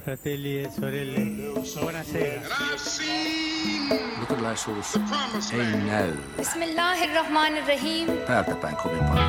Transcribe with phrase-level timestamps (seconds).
[0.00, 1.20] fratelli e sorelle,
[1.80, 2.40] buonasera.
[4.20, 4.96] Luterilaisuus
[5.52, 8.06] ei näy Bismillahirrahmanirrahim.
[8.26, 9.26] päältä päin kovin paljon.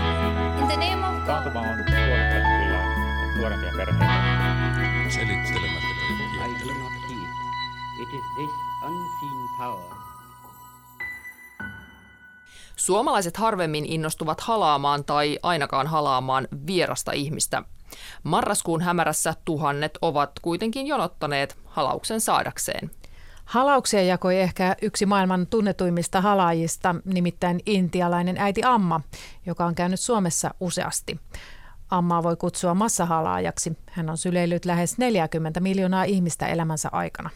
[0.59, 1.25] In the name of God.
[1.25, 2.83] Taantuma on tuonut kyllä
[3.37, 4.05] nuorempia perheitä.
[5.09, 5.91] Selittelemättä
[6.45, 7.31] I do not heed.
[8.01, 8.51] It is this
[8.85, 10.01] unseen power
[12.75, 17.63] Suomalaiset harvemmin innostuvat halaamaan tai ainakaan halaamaan vierasta ihmistä.
[18.23, 22.91] Marraskuun hämärässä tuhannet ovat kuitenkin jonottaneet halauksen saadakseen.
[23.45, 29.01] Halauksia jakoi ehkä yksi maailman tunnetuimmista halaajista, nimittäin intialainen äiti Amma,
[29.45, 31.19] joka on käynyt Suomessa useasti.
[31.89, 33.77] Ammaa voi kutsua massahalaajaksi.
[33.89, 37.29] Hän on syleillyt lähes 40 miljoonaa ihmistä elämänsä aikana.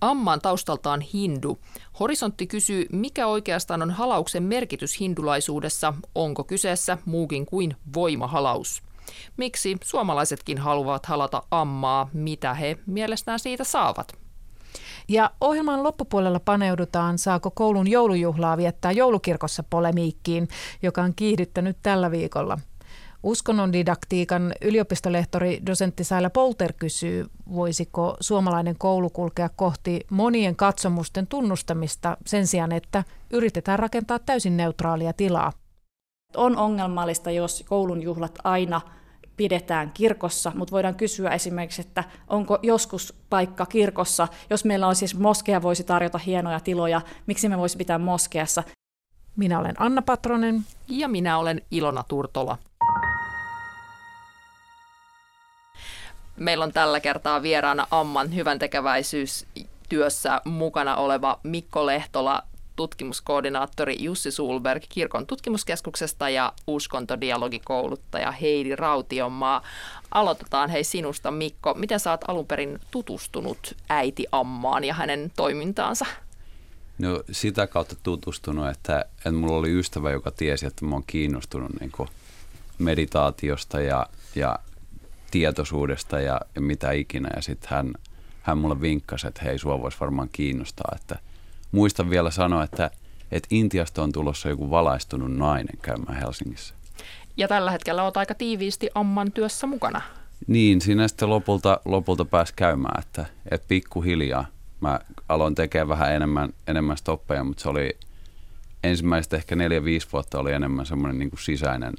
[0.00, 1.58] Amma on taustaltaan hindu.
[2.00, 8.82] Horisontti kysyy, mikä oikeastaan on halauksen merkitys hindulaisuudessa, onko kyseessä muukin kuin voimahalaus.
[9.36, 14.12] Miksi suomalaisetkin haluavat halata ammaa, mitä he mielestään siitä saavat?
[15.08, 20.48] Ja ohjelman loppupuolella paneudutaan, saako koulun joulujuhlaa viettää joulukirkossa polemiikkiin,
[20.82, 22.58] joka on kiihdyttänyt tällä viikolla.
[23.22, 32.16] Uskonnon didaktiikan yliopistolehtori dosentti Saila Polter kysyy, voisiko suomalainen koulu kulkea kohti monien katsomusten tunnustamista
[32.26, 35.52] sen sijaan, että yritetään rakentaa täysin neutraalia tilaa.
[36.36, 38.80] On ongelmallista, jos koulun juhlat aina
[39.36, 45.18] pidetään kirkossa, mutta voidaan kysyä esimerkiksi, että onko joskus paikka kirkossa, jos meillä on siis
[45.18, 48.62] moskea voisi tarjota hienoja tiloja, miksi me voisi pitää moskeassa.
[49.36, 50.64] Minä olen Anna Patronen.
[50.88, 52.58] Ja minä olen Ilona Turtola.
[56.36, 62.42] Meillä on tällä kertaa vieraana Amman hyvän tekeväisyystyössä mukana oleva Mikko Lehtola,
[62.76, 69.62] tutkimuskoordinaattori Jussi Sulberg Kirkon tutkimuskeskuksesta ja uskontodialogikouluttaja Heidi Rautionmaa.
[70.10, 71.74] Aloitetaan hei sinusta Mikko.
[71.74, 76.06] Miten sä oot alun perin tutustunut äiti Ammaan ja hänen toimintaansa?
[76.98, 81.70] No sitä kautta tutustunut, että, että mulla oli ystävä, joka tiesi, että mä oon kiinnostunut
[81.80, 82.08] niin
[82.78, 84.58] meditaatiosta ja, ja
[85.30, 87.28] tietoisuudesta ja, ja mitä ikinä.
[87.36, 87.94] Ja sitten hän,
[88.42, 90.96] hän mulle vinkkasi, että hei, sua voisi varmaan kiinnostaa.
[90.96, 91.18] Että
[91.74, 92.90] muistan vielä sanoa, että,
[93.32, 96.74] että Intiasta on tulossa joku valaistunut nainen käymään Helsingissä.
[97.36, 100.00] Ja tällä hetkellä olet aika tiiviisti Amman työssä mukana.
[100.46, 104.46] Niin, siinä sitten lopulta, lopulta pääsi käymään, että, että pikkuhiljaa
[104.80, 107.98] mä aloin tekemään vähän enemmän, enemmän stoppeja, mutta se oli
[108.84, 111.94] ensimmäiset ehkä neljä-viisi vuotta oli enemmän semmoinen niin sisäinen,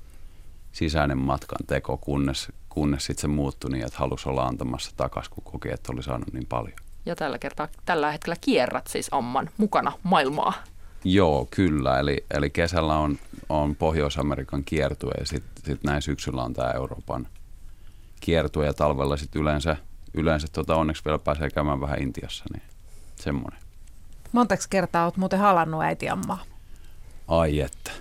[0.71, 5.43] sisäinen matkan teko, kunnes, kunnes sitten se muuttui niin, että halusi olla antamassa takaisin, kun
[5.43, 6.84] koki, että oli saanut niin paljon.
[7.05, 10.53] Ja tällä kertaa, tällä hetkellä kierrät siis Amman mukana maailmaa.
[11.03, 11.99] Joo, kyllä.
[11.99, 17.27] Eli, eli kesällä on, on Pohjois-Amerikan kiertue ja sitten sit näin syksyllä on tämä Euroopan
[18.19, 19.77] kiertue ja talvella sitten yleensä,
[20.13, 22.63] yleensä tota, onneksi vielä pääsee käymään vähän Intiassa, niin
[23.15, 23.59] semmoinen.
[24.31, 26.43] Montaksi kertaa olet muuten halannut äiti Ammaa?
[27.27, 27.91] Ai että.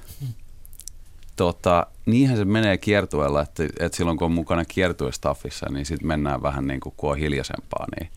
[1.37, 6.43] Tota, niinhän se menee kiertueella, että, että silloin kun on mukana kiertuestaffissa, niin sitten mennään
[6.43, 7.87] vähän niin kuin kun on hiljaisempaa.
[7.99, 8.11] Niin,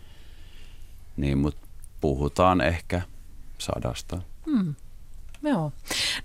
[1.17, 1.67] niin mutta
[2.01, 3.01] puhutaan ehkä
[3.57, 4.22] sadasta.
[4.45, 4.75] Hmm.
[5.44, 5.72] Joo.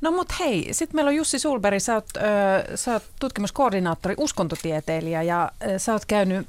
[0.00, 5.22] No mut hei, sitten meillä on Jussi Sulberi, sä oot, ö, sä oot tutkimuskoordinaattori, uskontotieteilijä
[5.22, 6.48] ja ö, sä oot käynyt,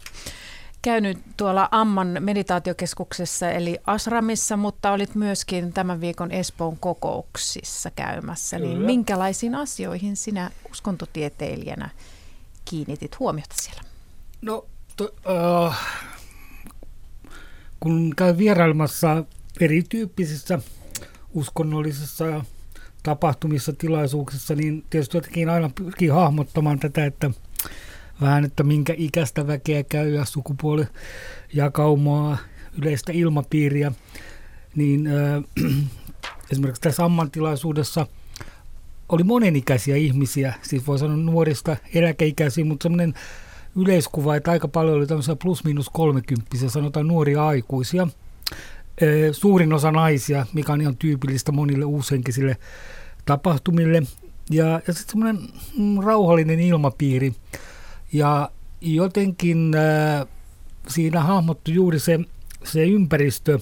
[0.82, 8.60] käynyt tuolla Amman meditaatiokeskuksessa eli Asramissa, mutta olit myöskin tämän viikon Espoon kokouksissa käymässä.
[8.60, 11.90] Niin minkälaisiin asioihin sinä uskontotieteilijänä
[12.66, 13.82] kiinnitit huomiota siellä?
[14.42, 14.66] No,
[14.98, 15.74] to, uh,
[17.84, 19.24] kun käy vierailemassa
[19.60, 20.60] erityyppisissä
[21.34, 22.44] uskonnollisissa ja
[23.04, 27.32] tapahtumissa, tilaisuuksissa, niin tietysti jotenkin aina pyrkii hahmottamaan tätä, että
[28.22, 30.86] vähän, että minkä ikäistä väkeä käy ja sukupuoli
[31.54, 32.38] jakaumaa,
[32.82, 33.92] yleistä ilmapiiriä,
[34.76, 35.44] niin äh,
[36.52, 38.08] esimerkiksi tässä ammantilaisuudessa
[39.10, 43.14] oli monenikäisiä ihmisiä, siis voi sanoa nuorista eläkeikäisiä, mutta semmoinen
[43.76, 48.08] yleiskuva, että aika paljon oli tämmöisiä plus-minus kolmekymppisiä, sanotaan nuoria aikuisia–
[49.32, 52.58] suurin osa naisia, mikä on ihan tyypillistä monille uushenkisille
[53.26, 54.04] tapahtumille.
[54.52, 57.34] Ja, ja sitten semmoinen mm, rauhallinen ilmapiiri.
[58.14, 58.52] Ja
[58.82, 60.28] jotenkin äh,
[60.88, 62.20] siinä hahmottui juuri se,
[62.64, 63.60] se ympäristö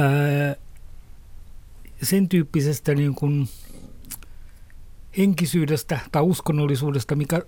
[0.00, 0.56] äh,
[2.02, 3.48] sen tyyppisestä niin kuin
[5.18, 7.42] henkisyydestä tai uskonnollisuudesta, mikä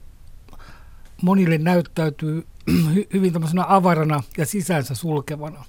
[1.23, 2.47] monille näyttäytyy
[3.15, 5.65] hyvin tämmöisenä avarana ja sisäänsä sulkevana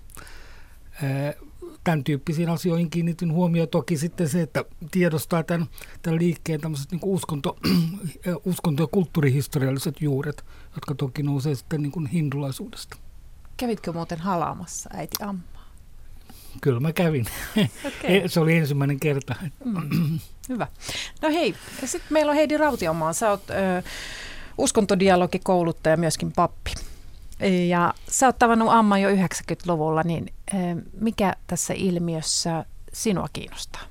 [1.84, 3.70] tämän tyyppisiin asioihin kiinnitin huomioon.
[3.70, 5.68] Toki sitten se, että tiedostaa tämän,
[6.02, 7.58] tämän liikkeen tämmöiset niin uskonto,
[8.46, 10.46] uskonto- ja kulttuurihistorialliset juuret,
[10.76, 12.98] jotka toki nousee sitten niin kuin hindulaisuudesta.
[13.58, 15.44] Kävitkö muuten halaamassa äiti Amma?
[16.62, 17.26] Kyllä mä kävin.
[17.86, 18.28] Okay.
[18.28, 19.36] Se oli ensimmäinen kerta.
[19.66, 20.20] Mm.
[20.50, 20.68] Hyvä.
[21.22, 21.56] No hei,
[21.86, 23.14] sitten meillä on Heidi Rautiomaa.
[23.14, 23.54] Sä oot ö,
[24.58, 26.74] uskontodialogikouluttaja, myöskin pappi.
[27.68, 30.58] Ja sä oot tavannut Amman jo 90-luvulla, niin ö,
[31.02, 33.82] mikä tässä ilmiössä sinua kiinnostaa?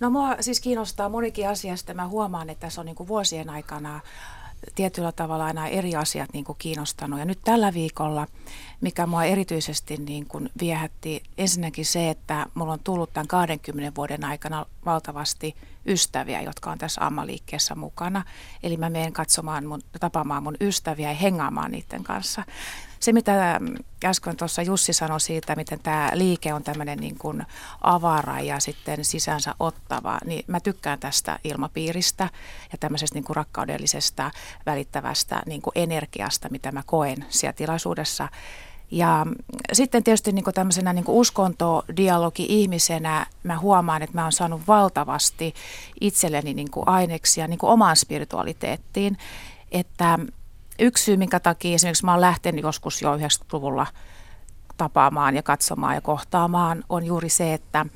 [0.00, 1.94] No mua siis kiinnostaa monikin asiasta.
[1.94, 4.00] Mä huomaan, että tässä on niin vuosien aikana
[4.74, 7.18] tietyllä tavalla aina eri asiat niin kuin kiinnostanut.
[7.18, 8.26] Ja nyt tällä viikolla,
[8.80, 14.24] mikä mua erityisesti niin kuin viehätti, ensinnäkin se, että mulla on tullut tämän 20 vuoden
[14.24, 15.54] aikana valtavasti
[15.86, 18.24] ystäviä, jotka on tässä ammaliikkeessä mukana.
[18.62, 22.44] Eli mä menen katsomaan, mun, tapaamaan mun ystäviä ja hengaamaan niiden kanssa.
[23.04, 23.60] Se, mitä
[24.04, 27.42] äsken tuossa Jussi sanoi siitä, miten tämä liike on tämmöinen niin kuin
[27.80, 32.30] avara ja sitten sisänsä ottava, niin mä tykkään tästä ilmapiiristä
[32.72, 34.30] ja tämmöisestä niin kuin rakkaudellisesta,
[34.66, 38.28] välittävästä niin kuin energiasta, mitä mä koen siellä tilaisuudessa.
[38.90, 39.26] Ja
[39.72, 45.54] sitten tietysti niin kuin tämmöisenä niin kuin uskontodialogi-ihmisenä mä huomaan, että mä oon saanut valtavasti
[46.00, 49.18] itselleni niin kuin aineksia niin kuin omaan spiritualiteettiin.
[49.72, 50.18] Että
[50.78, 53.86] yksi syy, minkä takia esimerkiksi mä oon lähtenyt joskus jo 90-luvulla
[54.76, 57.86] tapaamaan ja katsomaan ja kohtaamaan, on juuri se, että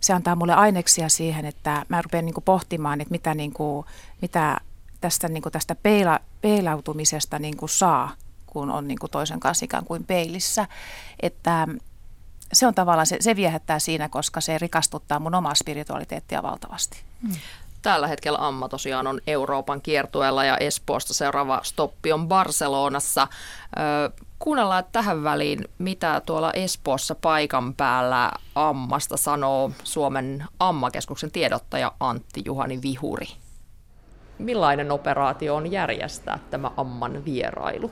[0.00, 3.86] se antaa mulle aineksia siihen, että mä rupean niin pohtimaan, että mitä, niin kuin,
[4.22, 4.60] mitä
[5.00, 8.12] tästä, niin kuin tästä peila, peilautumisesta niin kuin saa,
[8.46, 10.68] kun on niin kuin toisen kanssa ikään kuin peilissä.
[11.20, 11.68] Että
[12.52, 17.02] se on tavallaan, se, se viehättää siinä, koska se rikastuttaa mun omaa spiritualiteettia valtavasti.
[17.22, 17.36] Hmm.
[17.82, 23.28] Tällä hetkellä Amma tosiaan on Euroopan kiertueella ja Espoosta seuraava stoppi on Barcelonassa.
[24.38, 32.82] kuunnellaan tähän väliin, mitä tuolla Espoossa paikan päällä Ammasta sanoo Suomen Ammakeskuksen tiedottaja Antti Juhani
[32.82, 33.26] Vihuri.
[34.38, 37.90] Millainen operaatio on järjestää tämä Amman vierailu?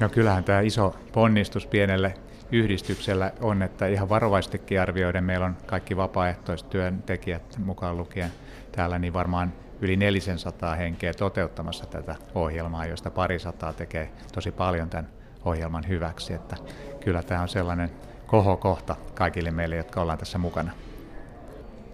[0.00, 2.14] No kyllähän tämä iso ponnistus pienelle
[2.52, 8.32] yhdistyksellä on, että ihan varovastikin arvioiden meillä on kaikki vapaaehtoistyöntekijät mukaan lukien
[8.72, 14.90] täällä, niin varmaan yli 400 henkeä toteuttamassa tätä ohjelmaa, josta pari sataa tekee tosi paljon
[14.90, 15.08] tämän
[15.44, 16.34] ohjelman hyväksi.
[16.34, 16.56] Että
[17.00, 17.90] kyllä tämä on sellainen
[18.26, 20.72] kohokohta kaikille meille, jotka ollaan tässä mukana.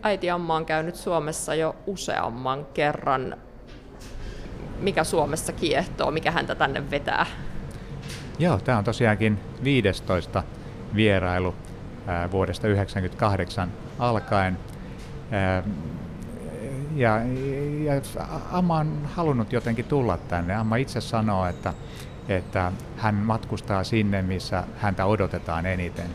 [0.02, 3.36] Äiti Amma on käynyt Suomessa jo useamman kerran.
[4.78, 7.26] Mikä Suomessa kiehtoo, mikä häntä tänne vetää?
[8.38, 10.42] Joo, tämä on tosiaankin 15
[10.94, 11.54] vierailu
[12.30, 14.58] vuodesta 1998 alkaen.
[16.94, 17.20] Ja,
[17.84, 17.92] ja
[18.50, 20.54] Amma on halunnut jotenkin tulla tänne.
[20.54, 21.74] Amma itse sanoo, että,
[22.28, 26.06] että hän matkustaa sinne, missä häntä odotetaan eniten.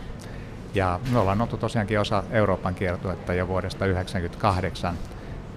[0.74, 4.98] Ja me ollaan oltu tosiaankin osa Euroopan kiertuetta jo vuodesta 1998.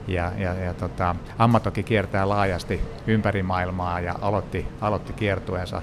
[0.09, 5.83] Ja, ja, ja tota, Amma toki kiertää laajasti ympäri maailmaa ja aloitti, aloitti kiertueensa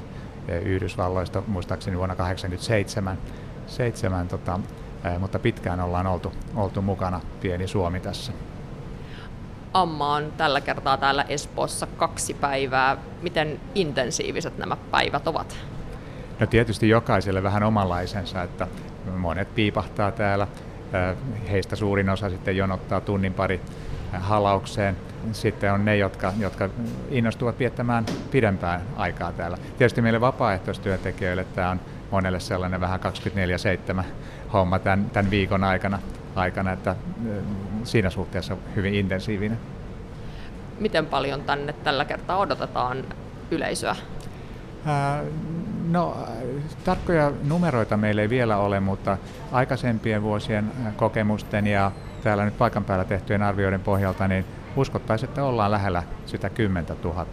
[0.66, 3.18] Yhdysvalloista muistaakseni vuonna 1987,
[3.68, 4.60] 7, tota,
[5.20, 8.32] mutta pitkään ollaan oltu, oltu mukana, pieni Suomi tässä.
[9.74, 12.98] Amma on tällä kertaa täällä Espoossa kaksi päivää.
[13.22, 15.58] Miten intensiiviset nämä päivät ovat?
[16.40, 18.68] No tietysti jokaiselle vähän omanlaisensa, että
[19.18, 20.48] monet piipahtaa täällä.
[21.52, 23.62] Heistä suurin osa sitten jonottaa tunnin pari
[24.12, 24.98] halaukseen.
[25.32, 26.70] Sitten on ne, jotka, jotka
[27.10, 29.58] innostuvat viettämään pidempään aikaa täällä.
[29.78, 31.80] Tietysti meille vapaaehtoistyöntekijöille tämä on
[32.12, 33.00] monelle sellainen vähän
[34.00, 34.04] 24-7
[34.54, 36.00] homma tämän, tämän viikon aikana,
[36.36, 36.96] aikana, että
[37.84, 39.58] siinä suhteessa hyvin intensiivinen.
[40.80, 43.04] Miten paljon tänne tällä kertaa odotetaan
[43.52, 43.96] yleisöä?
[45.90, 46.18] No,
[46.84, 49.18] tarkkoja numeroita meillä ei vielä ole, mutta
[49.52, 51.92] aikaisempien vuosien kokemusten ja
[52.24, 57.26] täällä nyt paikan päällä tehtyjen arvioiden pohjalta, niin uskottaisiin, että ollaan lähellä sitä 10 000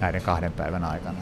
[0.00, 1.18] näiden kahden päivän aikana.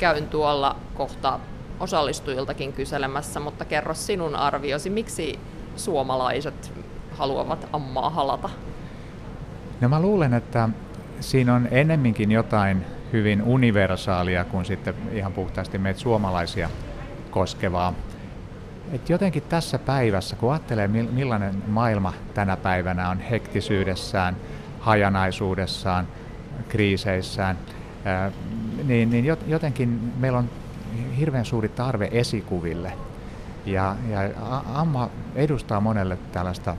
[0.00, 1.40] Käyn tuolla kohta
[1.80, 5.38] osallistujiltakin kyselemässä, mutta kerro sinun arviosi, miksi
[5.76, 6.72] suomalaiset
[7.12, 8.50] haluavat ammaa halata?
[9.80, 10.68] No mä luulen, että
[11.20, 16.70] siinä on ennemminkin jotain hyvin universaalia kuin sitten ihan puhtaasti meitä suomalaisia
[17.30, 17.92] koskevaa.
[18.92, 24.36] Et jotenkin tässä päivässä, kun ajattelee millainen maailma tänä päivänä on hektisyydessään,
[24.80, 26.08] hajanaisuudessaan,
[26.68, 27.58] kriiseissään,
[28.84, 30.50] niin, niin jotenkin meillä on
[31.18, 32.92] hirveän suuri tarve esikuville.
[33.66, 34.20] Ja, ja
[34.74, 36.76] Amma edustaa monelle tällaista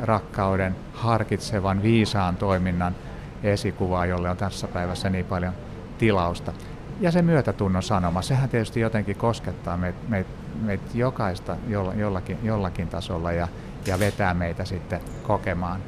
[0.00, 2.94] rakkauden, harkitsevan, viisaan toiminnan
[3.42, 5.52] esikuvaa, jolle on tässä päivässä niin paljon
[5.98, 6.52] tilausta.
[7.00, 10.26] Ja se myötätunnon sanoma, sehän tietysti jotenkin koskettaa meitä meit,
[10.62, 11.56] meit jokaista
[11.96, 13.48] jollakin, jollakin tasolla ja,
[13.86, 15.80] ja vetää meitä sitten kokemaan.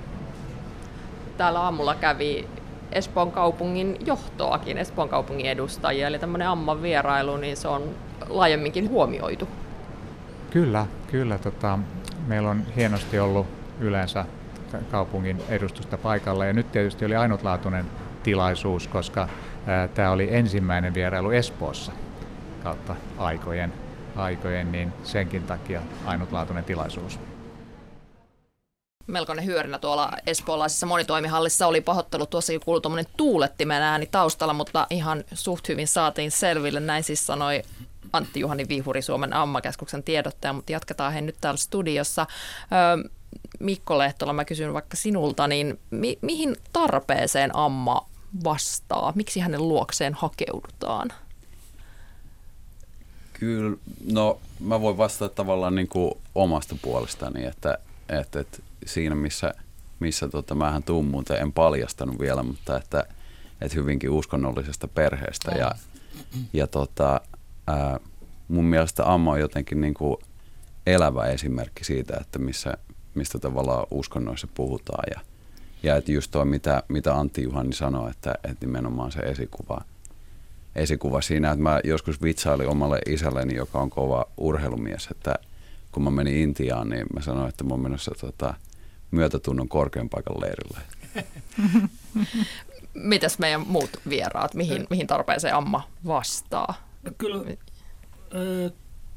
[1.37, 2.49] Täällä aamulla kävi
[2.93, 7.83] Espoon kaupungin johtoakin, Espoon kaupungin edustajia, eli tämmöinen amman vierailu, niin se on
[8.29, 9.49] laajemminkin huomioitu.
[10.51, 11.39] Kyllä, kyllä.
[11.39, 11.79] Tota,
[12.27, 13.47] meillä on hienosti ollut
[13.81, 14.25] yleensä
[14.91, 17.85] kaupungin edustusta paikalla ja nyt tietysti oli ainutlaatuinen
[18.23, 19.29] tilaisuus, koska
[19.95, 21.93] tämä oli ensimmäinen vierailu Espoossa
[22.63, 23.73] kautta aikojen,
[24.17, 27.19] aikojen, niin senkin takia ainutlaatuinen tilaisuus
[29.07, 32.31] melkoinen hyörinä tuolla espoolaisessa monitoimihallissa oli pahoittelut.
[32.31, 36.81] Tuossakin kuului tuommoinen tuulettimen ääni taustalla, mutta ihan suht hyvin saatiin selville.
[36.81, 37.63] Näin siis sanoi
[38.13, 42.27] Antti Juhani Vihuri, Suomen ammakeskuksen tiedottaja, mutta jatketaan he nyt täällä studiossa.
[43.61, 48.07] Mikko Lehtola, mä kysyn vaikka sinulta, niin mi- mihin tarpeeseen amma
[48.45, 49.13] vastaa?
[49.17, 51.13] Miksi hänen luokseen hakeudutaan?
[53.33, 53.77] Kyllä,
[54.13, 59.55] no mä voin vastata tavallaan niin kuin omasta puolestani, että, että, että siinä, missä,
[60.01, 63.05] missä tota, mähän tuun muuten, en paljastanut vielä, mutta että,
[63.61, 65.51] että hyvinkin uskonnollisesta perheestä.
[65.51, 65.71] Ja,
[66.53, 67.21] ja tota,
[67.67, 68.01] ää,
[68.49, 70.17] mun mielestä Amma on jotenkin niin kuin
[70.87, 72.77] elävä esimerkki siitä, että missä,
[73.15, 75.05] mistä tavallaan uskonnoissa puhutaan.
[75.15, 75.21] Ja,
[75.83, 79.85] ja että just tuo, mitä, mitä Antti Juhani sanoi, että, että nimenomaan se esikuva,
[80.75, 85.35] esikuva siinä, että mä joskus vitsailin omalle isälleni, joka on kova urheilumies, että
[85.93, 88.55] kun mä menin Intiaan, niin mä sanoin, että mä oon menossa tota,
[89.11, 90.81] myötätunnon korkean paikan leirillä.
[92.95, 96.75] Mitäs meidän muut vieraat, mihin, mihin tarpeeseen Amma vastaa?
[97.19, 98.73] Kyllä, äh,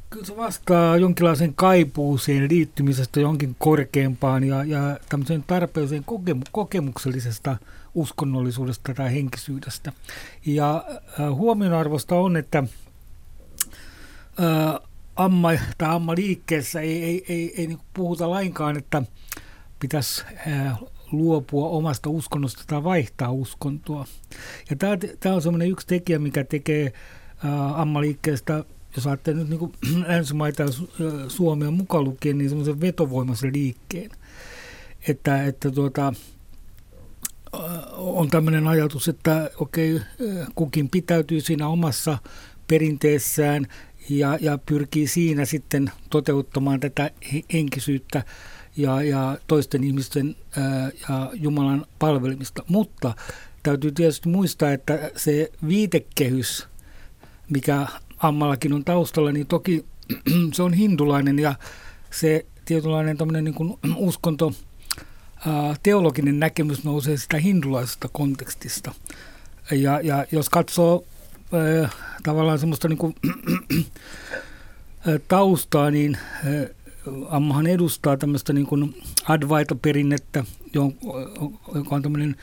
[0.10, 7.58] kyllä se vastaa jonkinlaisen kaipuuseen liittymisestä jonkin korkeampaan ja, ja tämmöiseen tarpeeseen kokemu- kokemuksellisesta
[7.96, 9.92] uskonnollisuudesta tai henkisyydestä.
[10.46, 12.68] Ja äh, huomionarvosta on, että äh,
[15.16, 19.04] amma, tai amma liikkeessä ei, ei, ei, ei niin puhuta lainkaan, että
[19.80, 20.80] pitäisi äh,
[21.12, 24.06] luopua omasta uskonnosta tai vaihtaa uskontoa.
[24.70, 26.94] Ja tämä, tämä on semmoinen yksi tekijä, mikä tekee
[27.76, 28.64] ammaliikkeestä,
[28.96, 30.70] jos ajattelee nyt niin länsimaita ja
[31.28, 34.12] Suomea mukaan lukien, niin semmoisen vetovoimaisen liikkeen.
[35.08, 36.14] Että, että tuota,
[37.98, 40.02] on tämmöinen ajatus, että okei,
[40.56, 42.18] kukin pitäytyy siinä omassa
[42.68, 43.68] perinteessään
[44.10, 47.12] ja, ja pyrkii siinä sitten toteuttamaan tätä
[47.54, 48.24] henkisyyttä
[48.78, 52.64] ja, ja toisten ihmisten ää, ja Jumalan palvelemista.
[52.68, 53.14] Mutta
[53.64, 56.68] täytyy tietysti muistaa, että se viitekehys,
[57.50, 59.86] mikä Ammallakin on taustalla, niin toki
[60.54, 61.56] se on hindulainen ja
[62.12, 64.54] se tietynlainen niin kuin uskonto,
[65.84, 68.92] teologinen näkemys nousee sitä hindulaisesta kontekstista.
[69.72, 71.06] Ja, ja jos katsoo
[72.24, 73.16] tavallaan semmoista niin kuin,
[75.28, 76.18] taustaa, niin
[77.30, 80.44] Ammahan edustaa tämmöistä niin kuin Advaita-perinnettä,
[81.76, 82.36] joka on tämmöinen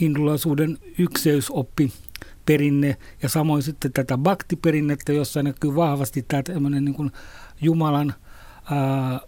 [0.00, 1.92] hindulaisuuden ykseysoppi
[2.46, 7.12] perinne ja samoin sitten tätä bhakti-perinnettä, jossa näkyy vahvasti tämä niin kuin
[7.60, 8.14] Jumalan
[8.70, 9.20] ää,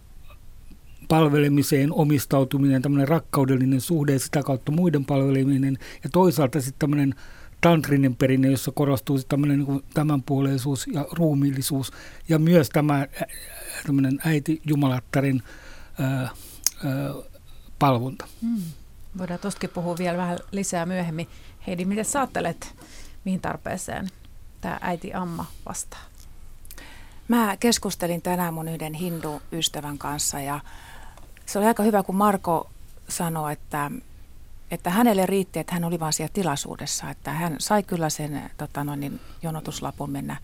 [1.09, 7.15] palvelemiseen omistautuminen, tämmöinen rakkaudellinen suhde ja sitä kautta muiden palveleminen ja toisaalta sitten tämmöinen
[7.61, 11.91] tantrinen perinne, jossa korostuu tämmöinen niin tämänpuoleisuus ja ruumiillisuus
[12.29, 13.07] ja myös tämä
[13.85, 15.43] tämmöinen äiti jumalattarin
[15.99, 16.31] ää, ää,
[17.79, 18.27] palvonta.
[18.41, 18.61] Hmm.
[19.17, 21.27] Voidaan tuostakin puhua vielä vähän lisää myöhemmin.
[21.67, 22.75] Heidi, miten sä ajattelet,
[23.25, 24.07] mihin tarpeeseen
[24.61, 26.09] tämä äiti Amma vastaa?
[27.27, 30.59] Mä keskustelin tänään mun yhden hindu-ystävän kanssa ja
[31.49, 32.69] se oli aika hyvä, kun Marko
[33.07, 33.91] sanoi, että
[34.71, 38.83] että hänelle riitti, että hän oli vain siellä tilaisuudessa, että hän sai kyllä sen tota
[38.83, 40.37] noin, niin, jonotuslapun mennä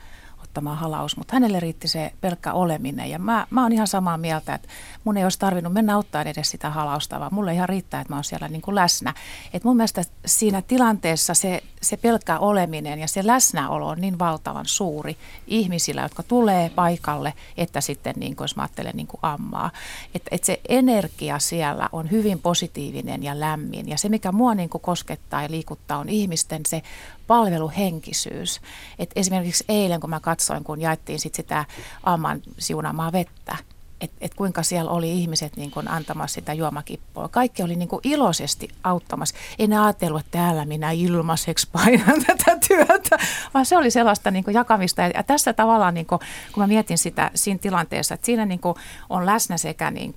[0.45, 3.09] ottamaan halaus, mutta hänelle riitti se pelkkä oleminen.
[3.09, 4.67] Ja mä, mä oon ihan samaa mieltä, että
[5.03, 8.17] mun ei olisi tarvinnut mennä ottaa edes sitä halausta, vaan mulle ihan riittää, että mä
[8.17, 9.13] oon siellä niin kuin läsnä.
[9.53, 14.65] Et mun mielestä siinä tilanteessa se, se pelkkä oleminen ja se läsnäolo on niin valtavan
[14.65, 19.71] suuri ihmisillä, jotka tulee paikalle, että sitten niin kuin, jos mä ajattelen niin kuin ammaa.
[20.15, 23.89] Että et se energia siellä on hyvin positiivinen ja lämmin.
[23.89, 26.81] Ja se, mikä mua niin kuin koskettaa ja liikuttaa, on ihmisten se
[27.27, 28.61] palveluhenkisyys.
[28.99, 31.65] Et esimerkiksi eilen, kun mä katsoin, kun jaettiin sit sitä
[32.03, 33.57] Amman siunaamaa vettä,
[34.01, 37.27] että et kuinka siellä oli ihmiset niin kun antamassa sitä juomakippoa.
[37.27, 39.35] Kaikki oli niin iloisesti auttamassa.
[39.59, 43.17] En ajatellut, että täällä minä ilmaiseksi painan tätä työtä,
[43.53, 45.01] vaan se oli sellaista niin jakamista.
[45.01, 46.19] Ja tässä tavallaan, niin kun,
[46.51, 48.61] kun mä mietin sitä siinä tilanteessa, että siinä niin
[49.09, 50.13] on läsnä sekä niin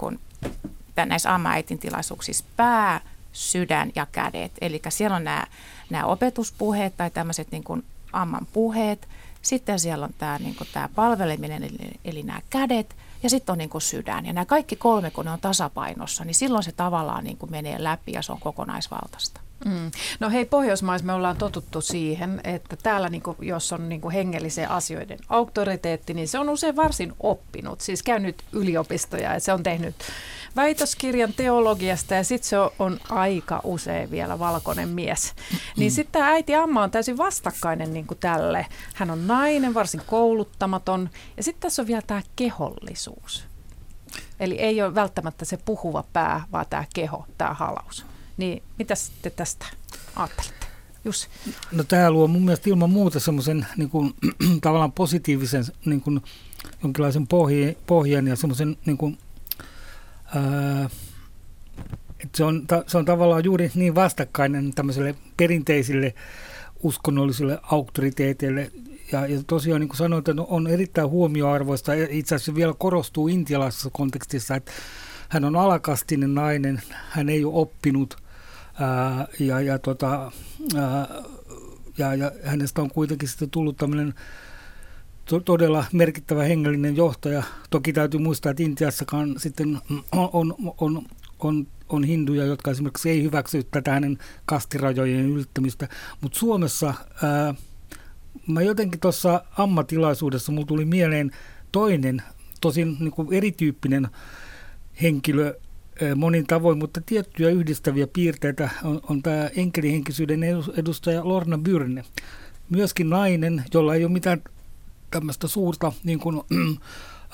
[1.07, 3.01] näissä Amma-äitin tilaisuuksissa pää,
[3.39, 4.53] sydän ja kädet.
[4.61, 5.47] Eli siellä on nämä,
[5.91, 9.09] nämä opetuspuheet tai tämmöiset niin kuin amman puheet.
[9.43, 12.97] Sitten siellä on tämä, niin kuin tämä palveleminen, eli, eli nämä kädet.
[13.23, 14.27] Ja sitten on niin kuin sydän.
[14.27, 17.85] Ja nämä kaikki kolme, kun ne on tasapainossa, niin silloin se tavallaan niin kuin menee
[17.85, 19.41] läpi ja se on kokonaisvaltaista.
[19.65, 19.91] Mm.
[20.21, 24.15] No hei, Pohjoismaissa me ollaan totuttu siihen, että täällä niin kuin, jos on niin kuin
[24.15, 29.63] hengellisen asioiden auktoriteetti, niin se on usein varsin oppinut, siis käynyt yliopistoja ja se on
[29.63, 29.95] tehnyt
[30.57, 35.35] väitöskirjan teologiasta ja sitten se on, aika usein vielä valkoinen mies.
[35.77, 38.67] Niin sitten tämä äiti Amma on täysin vastakkainen niin kuin tälle.
[38.95, 43.45] Hän on nainen, varsin kouluttamaton ja sitten tässä on vielä tämä kehollisuus.
[44.41, 48.07] Eli ei ole välttämättä se puhuva pää, vaan tämä keho, tämä halaus.
[48.37, 49.67] Niin mitä te tästä
[50.17, 50.67] ajattelette?
[51.05, 51.29] Jussi.
[51.73, 54.15] No tämä luo mun mielestä ilman muuta semmoisen niin kuin,
[54.63, 56.21] tavallaan positiivisen niin kuin,
[56.83, 57.27] jonkinlaisen
[57.87, 59.19] pohjan ja semmoisen niin kuin,
[60.35, 60.91] ää,
[62.35, 66.15] se, on, ta, se on tavallaan juuri niin vastakkainen tämmöiselle perinteisille
[66.83, 68.71] uskonnollisille auktoriteeteille.
[69.13, 73.91] Ja, ja tosiaan niin kuin sanoin, että on erittäin huomioarvoista itse asiassa vielä korostuu intialaisessa
[73.93, 74.73] kontekstissa, että
[75.29, 78.17] hän on alakastinen nainen, hän ei ole oppinut–
[78.81, 80.33] ää, ja, ja, tota,
[80.77, 81.09] ää,
[81.99, 84.15] ja, ja hänestä on kuitenkin sitten tullut tämmöinen
[85.29, 87.43] to, todella merkittävä hengellinen johtaja.
[87.71, 89.79] Toki täytyy muistaa, että Intiassakaan sitten
[90.13, 91.03] on, on, on,
[91.39, 95.89] on, on hinduja, jotka esimerkiksi ei hyväksy tätä hänen kastirajojen ylittämistä,
[96.21, 97.55] mutta Suomessa ää,
[98.47, 101.31] mä jotenkin tuossa ammatilaisuudessa mulla tuli mieleen
[101.73, 102.23] toinen,
[102.61, 104.09] tosin niin kuin erityyppinen
[105.03, 105.59] henkilö,
[106.17, 110.41] monin tavoin, mutta tiettyjä yhdistäviä piirteitä on, on tämä enkelihenkisyyden
[110.77, 112.05] edustaja Lorna Byrne.
[112.71, 114.43] Myöskin nainen, jolla ei ole mitään
[115.11, 116.43] tämmöistä suurta niin kuin,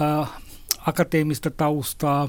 [0.01, 0.31] äh,
[0.79, 2.29] akateemista taustaa,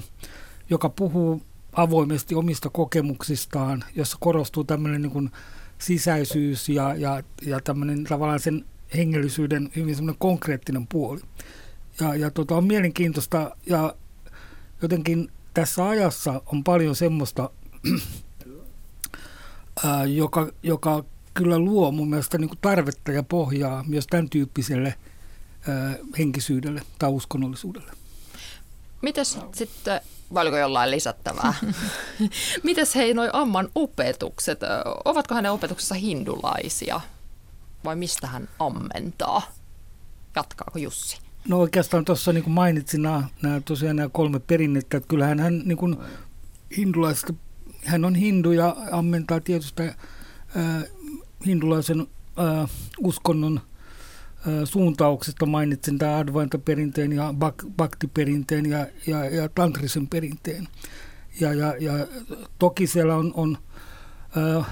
[0.69, 1.41] joka puhuu
[1.73, 5.31] avoimesti omista kokemuksistaan, jossa korostuu tämmöinen niin kuin
[5.77, 11.21] sisäisyys ja, ja, ja tämmöinen tavallaan sen hengellisyyden hyvin semmoinen konkreettinen puoli.
[11.99, 13.95] Ja, ja tota, on mielenkiintoista ja
[14.81, 17.49] jotenkin tässä ajassa on paljon semmoista,
[19.85, 24.93] ää, joka, joka kyllä luo mun mielestä niin kuin tarvetta ja pohjaa myös tämän tyyppiselle
[26.17, 27.91] henkisyydelle tai uskonnollisuudelle.
[29.01, 30.01] Mites sitten,
[30.33, 31.53] vai oliko jollain lisättävää?
[32.63, 34.59] Mites hei noi Amman opetukset,
[35.05, 37.01] ovatko hänen opetuksessa hindulaisia
[37.83, 39.41] vai mistä hän ammentaa?
[40.35, 41.17] Jatkaako Jussi?
[41.47, 45.61] No oikeastaan tuossa niin kuin mainitsin nämä, nämä tosiaan nämä kolme perinnettä, että kyllähän hän
[45.65, 45.97] niin kuin
[46.77, 47.33] hindulaisesta,
[47.83, 49.95] hän on hindu ja ammentaa tietysti äh,
[51.45, 52.07] hindulaisen
[52.39, 53.61] äh, uskonnon
[54.47, 57.33] äh, suuntauksesta mainitsin tämä Advaita-perinteen ja
[57.77, 60.67] Bhakti-perinteen ja, ja, ja Tantrisen perinteen.
[61.39, 62.07] Ja, ja, ja
[62.59, 63.57] toki siellä on, on
[64.37, 64.65] äh,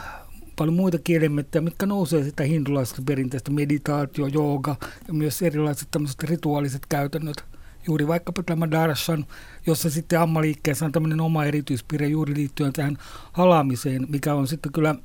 [0.56, 4.76] paljon muitakin elementtejä, mitkä nousee sitä hindulaisesta perinteestä, meditaatio, jooga
[5.08, 7.44] ja myös erilaiset tämmöiset rituaaliset käytännöt.
[7.88, 9.26] Juuri vaikkapa tämä darshan,
[9.68, 12.98] jossa sitten ammaliikkeessä on tämmöinen oma erityispiirre juuri liittyen tähän
[13.32, 14.96] halaamiseen, mikä on sitten kyllä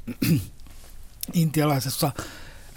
[1.33, 2.13] intialaisessa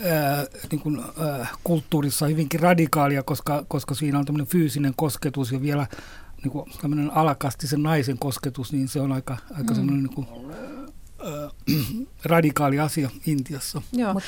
[0.04, 5.62] ää, niin kuin, ää, kulttuurissa hyvinkin radikaalia, koska, koska siinä on tämmöinen fyysinen kosketus ja
[5.62, 5.88] vielä
[6.44, 9.76] niin kuin tämmöinen alakastisen naisen kosketus, niin se on aika, aika mm.
[9.76, 10.28] semmoinen niin kuin,
[11.28, 13.82] äh, radikaali asia Intiassa.
[13.94, 14.14] Joo.
[14.14, 14.24] Mut,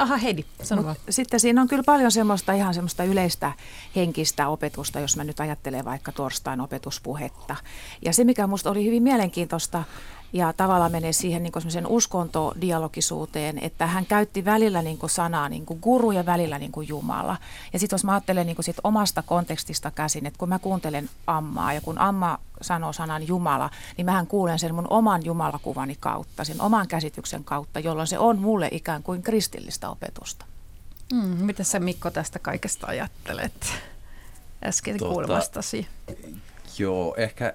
[0.00, 0.96] Aha, Heidi, sano vaan.
[1.10, 3.52] Sitten siinä on kyllä paljon semmoista ihan semmoista yleistä
[3.96, 7.56] henkistä opetusta, jos mä nyt ajattelen vaikka torstain opetuspuhetta.
[8.04, 9.84] Ja se, mikä minusta oli hyvin mielenkiintoista,
[10.32, 15.66] ja tavallaan menee siihen niin kuin uskontodialogisuuteen, että hän käytti välillä niin kuin sanaa niin
[15.66, 17.36] kuin guru ja välillä niin kuin Jumala.
[17.72, 21.10] Ja sitten jos mä ajattelen niin kuin sit omasta kontekstista käsin, että kun mä kuuntelen
[21.26, 26.44] Ammaa ja kun Amma sanoo sanan Jumala, niin mähän kuulen sen mun oman Jumalakuvani kautta,
[26.44, 30.44] sen oman käsityksen kautta, jolloin se on mulle ikään kuin kristillistä opetusta.
[31.12, 33.72] Mm, mitä sä Mikko tästä kaikesta ajattelet
[34.64, 35.86] äsken tota, kuulemastasi?
[36.78, 37.54] Joo, ehkä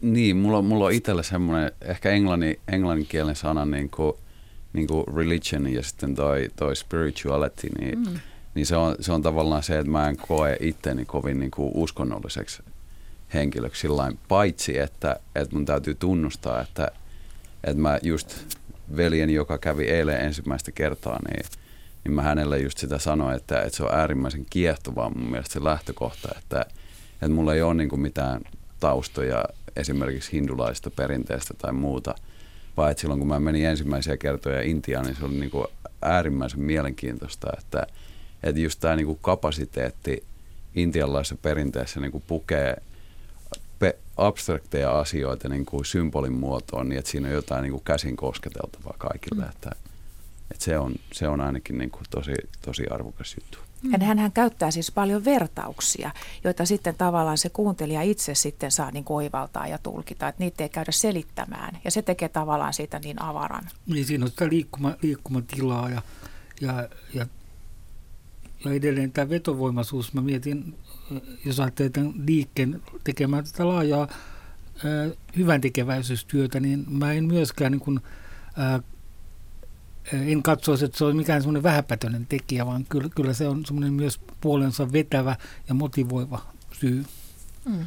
[0.00, 4.12] niin, mulla, mulla on itsellä semmoinen ehkä englannin, englanninkielen sana niin kuin,
[4.72, 8.20] niin kuin religion ja sitten toi, toi spirituality, niin, mm.
[8.54, 11.70] niin se, on, se on tavallaan se, että mä en koe itteni kovin niin kuin
[11.74, 12.62] uskonnolliseksi
[13.34, 16.90] henkilöksi sillain, paitsi että, että mun täytyy tunnustaa, että,
[17.64, 18.56] että mä just
[18.96, 21.46] veljeni, joka kävi eilen ensimmäistä kertaa, niin,
[22.04, 25.64] niin mä hänelle just sitä sanoin, että, että se on äärimmäisen kiehtovaa mun mielestä se
[25.64, 26.60] lähtökohta, että,
[27.12, 28.40] että mulla ei ole niin kuin mitään
[28.80, 29.44] taustoja
[29.76, 32.14] esimerkiksi hindulaista perinteestä tai muuta,
[32.76, 35.66] vaan että silloin kun mä menin ensimmäisiä kertoja Intiaan, niin se oli niin kuin
[36.02, 37.86] äärimmäisen mielenkiintoista, että,
[38.42, 40.24] että just tämä niin kuin kapasiteetti
[40.74, 42.82] intialaisessa perinteessä niin kuin pukee
[43.78, 48.16] pe- abstrakteja asioita niin kuin symbolin muotoon, niin että siinä on jotain niin kuin käsin
[48.16, 49.50] kosketeltavaa kaikille, mm.
[49.50, 49.70] että,
[50.50, 53.67] että se, on, se on ainakin niin kuin tosi, tosi arvokas juttu.
[53.82, 54.00] Mm.
[54.00, 56.10] Hän käyttää siis paljon vertauksia,
[56.44, 60.68] joita sitten tavallaan se kuuntelija itse sitten saa niin oivaltaa ja tulkita, että niitä ei
[60.68, 61.78] käydä selittämään.
[61.84, 63.64] Ja se tekee tavallaan siitä niin avaran.
[63.86, 66.02] Niin siinä on sitä liikkuma, liikkumatilaa ja,
[66.60, 67.26] ja, ja,
[68.64, 70.14] ja edelleen tämä vetovoimaisuus.
[70.14, 70.74] Mä mietin,
[71.44, 74.08] jos ajattelee tämän liikkeen tekemään tätä laajaa
[75.36, 78.00] hyvän tekeväisyystyötä, niin mä en myöskään niin kuin,
[78.56, 78.80] ää,
[80.12, 83.92] en katsoisi, että se on mikään semmoinen vähäpätöinen tekijä, vaan kyllä, kyllä se on semmoinen
[83.92, 85.36] myös puolensa vetävä
[85.68, 86.40] ja motivoiva
[86.80, 87.04] syy.
[87.64, 87.86] Mm.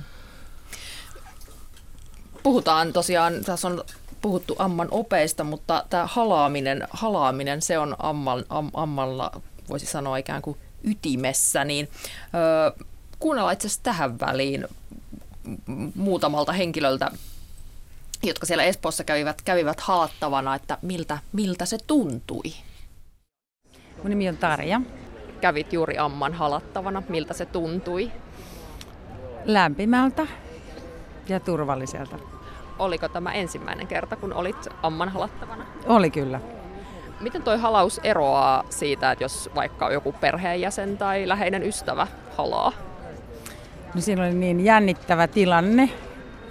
[2.43, 3.83] Puhutaan tosiaan, tässä on
[4.21, 10.41] puhuttu amman opeista, mutta tämä halaaminen, halaaminen se on amman, am, ammalla, voisi sanoa ikään
[10.41, 11.89] kuin ytimessä, niin
[12.35, 12.85] öö,
[13.19, 14.67] kuunnellaan itse asiassa tähän väliin
[15.95, 17.11] muutamalta henkilöltä,
[18.23, 22.53] jotka siellä Espoossa kävivät, kävivät halattavana, että miltä, miltä se tuntui.
[23.97, 24.81] Mun nimi on Tarja.
[25.41, 27.03] Kävit juuri amman halattavana.
[27.09, 28.11] Miltä se tuntui?
[29.45, 30.27] Lämpimältä
[31.29, 32.19] ja turvalliselta.
[32.79, 35.65] Oliko tämä ensimmäinen kerta, kun olit amman halattavana?
[35.87, 36.41] Oli kyllä.
[37.19, 42.07] Miten toi halaus eroaa siitä, että jos vaikka joku perheenjäsen tai läheinen ystävä
[42.37, 42.71] halaa?
[43.95, 45.89] No siinä oli niin jännittävä tilanne,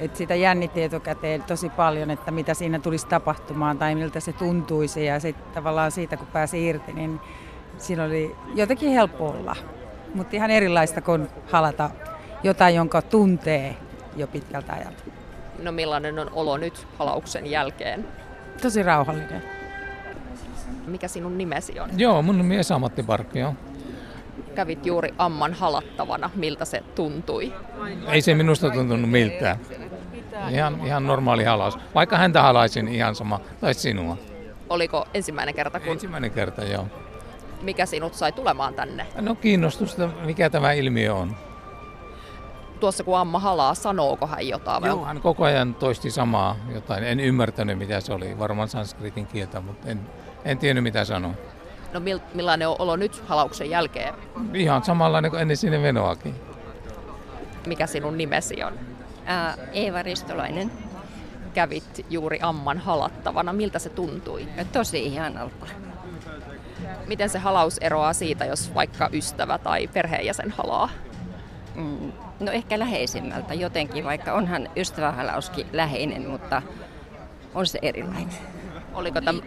[0.00, 5.04] että sitä jännitti etukäteen tosi paljon, että mitä siinä tulisi tapahtumaan tai miltä se tuntuisi.
[5.04, 7.20] Ja sitten tavallaan siitä, kun pääsi irti, niin
[7.78, 9.56] siinä oli jotenkin helppo olla.
[10.14, 11.90] Mutta ihan erilaista kuin halata
[12.42, 13.76] jotain, jonka tuntee
[14.16, 15.02] jo pitkältä ajalta.
[15.62, 18.08] No millainen on olo nyt halauksen jälkeen?
[18.62, 19.42] Tosi rauhallinen.
[20.86, 21.90] Mikä sinun nimesi on?
[21.96, 23.54] Joo, mun nimi on Esa-Matti Parkkio
[24.54, 26.30] kävit juuri amman halattavana.
[26.34, 27.52] Miltä se tuntui?
[28.08, 29.58] Ei se minusta tuntunut miltään.
[30.48, 31.79] Ihan, ihan normaali halaus.
[31.94, 34.16] Vaikka häntä halaisin ihan sama, tai sinua.
[34.68, 35.81] Oliko ensimmäinen kerta?
[35.81, 35.92] Kun...
[35.92, 36.87] Ensimmäinen kerta, joo.
[37.62, 39.07] Mikä sinut sai tulemaan tänne?
[39.20, 41.37] No kiinnostusta, mikä tämä ilmiö on.
[42.81, 44.85] Tuossa kun Amma halaa, sanooko hän jotain?
[44.85, 47.05] Joo, hän koko ajan toisti samaa jotain.
[47.05, 50.00] En ymmärtänyt mitä se oli, varmaan sanskritin kieltä, mutta en,
[50.44, 51.33] en tiennyt mitä sanoi.
[51.92, 52.00] No
[52.35, 54.14] millainen on olo nyt halauksen jälkeen?
[54.55, 56.35] Ihan samanlainen kuin ennen sinne menoakin.
[57.66, 58.72] Mikä sinun nimesi on?
[59.24, 60.72] Ää, Eeva Ristolainen.
[61.54, 63.52] Kävit juuri amman halattavana.
[63.52, 64.48] Miltä se tuntui?
[64.56, 65.66] Ja tosi ihanalta.
[67.06, 70.88] Miten se halaus eroaa siitä, jos vaikka ystävä tai perheenjäsen halaa?
[71.74, 76.62] Mm, no ehkä läheisimmältä jotenkin, vaikka onhan ystävähalauskin läheinen, mutta
[77.54, 78.38] on se erilainen.
[78.94, 79.40] Oliko tämä...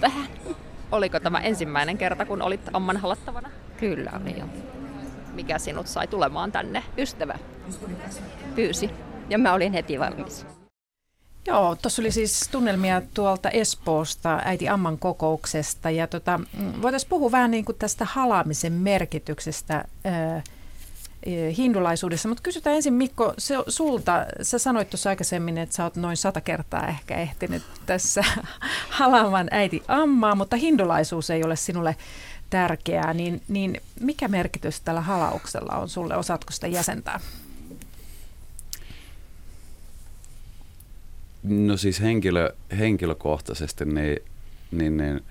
[0.00, 0.26] vähän.
[0.92, 3.50] Oliko tämä ensimmäinen kerta, kun olit amman halattavana?
[3.76, 4.44] Kyllä oli jo.
[5.32, 6.82] Mikä sinut sai tulemaan tänne?
[6.98, 7.38] Ystävä
[8.54, 8.90] pyysi
[9.30, 10.46] ja mä olin heti valmis.
[11.46, 15.90] Joo, tuossa oli siis tunnelmia tuolta Espoosta, äiti Amman kokouksesta.
[15.90, 20.42] Ja tota, mm, voitaisiin puhua vähän niin kuin tästä halaamisen merkityksestä ää,
[21.56, 22.28] hindulaisuudessa.
[22.28, 24.26] Mutta kysytään ensin Mikko se, sulta.
[24.42, 28.24] Sä sanoit tuossa aikaisemmin, että sä oot noin sata kertaa ehkä ehtinyt tässä
[28.98, 31.96] halaamaan äiti Ammaa, mutta hindulaisuus ei ole sinulle
[32.50, 33.14] tärkeää.
[33.14, 36.16] Niin, niin mikä merkitys tällä halauksella on sulle?
[36.16, 37.20] Osaatko sitä jäsentää?
[41.44, 44.18] No siis henkilö, henkilökohtaisesti, niin,
[44.70, 45.24] niin, niin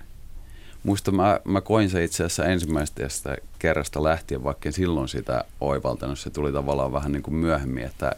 [0.82, 6.18] muista mä, mä koin se itse asiassa ensimmäisestä kerrasta lähtien, vaikka silloin sitä oivaltanut.
[6.18, 8.12] Se tuli tavallaan vähän niin kuin myöhemmin, että,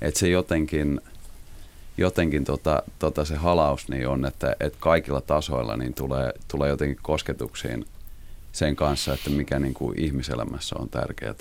[0.00, 1.00] että se jotenkin,
[1.98, 6.98] jotenkin tota, tota se halaus niin on, että, että kaikilla tasoilla niin tulee, tulee jotenkin
[7.02, 7.84] kosketuksiin
[8.52, 11.34] sen kanssa, että mikä niin kuin ihmiselämässä on tärkeää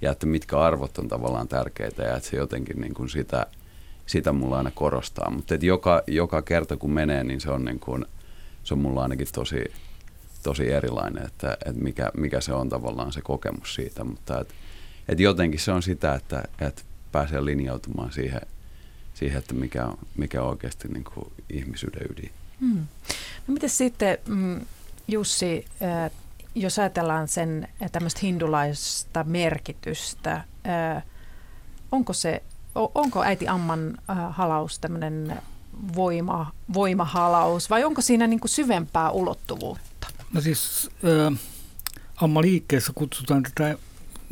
[0.00, 3.46] ja että mitkä arvot on tavallaan tärkeitä ja että se jotenkin niin kuin sitä–
[4.06, 5.30] sitä mulla aina korostaa.
[5.30, 8.04] Mutta joka, joka kerta kun menee, niin se on, niin kuin,
[8.64, 9.64] se on mulla ainakin tosi,
[10.42, 14.04] tosi erilainen, että, että mikä, mikä se on tavallaan se kokemus siitä.
[14.04, 14.54] Mutta et,
[15.08, 18.40] et jotenkin se on sitä, että, että pääsee linjautumaan siihen,
[19.14, 22.30] siihen että mikä mikä on oikeasti niin kuin ihmisyyden ydin.
[22.60, 22.86] Hmm.
[23.46, 24.60] No miten sitten, mm,
[25.08, 25.64] Jussi,
[26.54, 30.44] jos ajatellaan sen tämmöistä hindulaista merkitystä,
[31.92, 32.42] onko se
[32.74, 35.42] onko äiti Amman äh, halaus tämmöinen
[35.96, 40.06] voima, voimahalaus vai onko siinä niin kuin syvempää ulottuvuutta?
[40.32, 41.38] No siis äh,
[42.16, 43.78] Amma-liikkeessä kutsutaan tätä,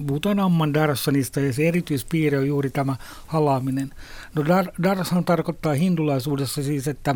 [0.07, 3.91] puhutaan Amman Darsanista ja se erityispiirre on juuri tämä halaaminen.
[4.35, 7.15] No dar, Darsan tarkoittaa hindulaisuudessa siis, että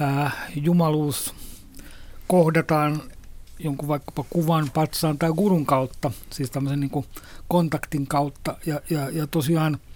[0.00, 1.34] äh, jumaluus
[2.28, 3.02] kohdataan
[3.58, 7.04] jonkun vaikkapa kuvan, patsaan tai gurun kautta, siis tämmöisen niin
[7.48, 8.56] kontaktin kautta.
[8.66, 9.78] Ja, ja, ja tosiaan–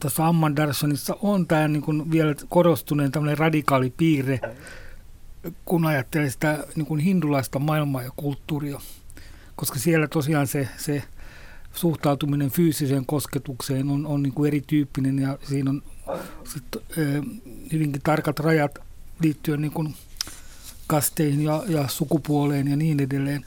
[0.00, 4.40] tuossa Amman Darsonissa on tämä niin kuin vielä korostuneen tämmöinen radikaali piirre,
[5.64, 8.80] kun ajattelee sitä niin kuin hindulaista maailmaa ja kulttuuria.
[9.56, 11.02] koska siellä tosiaan se, se
[11.74, 15.82] suhtautuminen fyysiseen kosketukseen on, on niin kuin erityyppinen ja siinä on
[16.44, 16.64] sit,
[16.98, 17.22] ö,
[17.72, 18.78] hyvinkin tarkat rajat
[19.20, 19.94] liittyen niin kuin
[20.86, 23.44] kasteihin ja, ja sukupuoleen ja niin edelleen.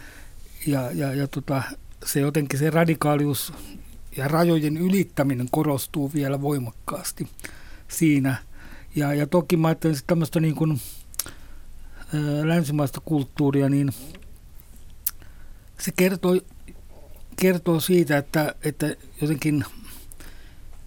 [0.67, 1.63] Ja, ja, ja tota,
[2.05, 3.53] se jotenkin se radikaalius
[4.17, 7.27] ja rajojen ylittäminen korostuu vielä voimakkaasti
[7.87, 8.35] siinä.
[8.95, 13.89] Ja, ja toki mä ajattelen että tämmöistä niin kuin, ä, länsimaista kulttuuria, niin
[15.79, 16.41] se kertoo,
[17.41, 19.65] kertoo siitä, että, että jotenkin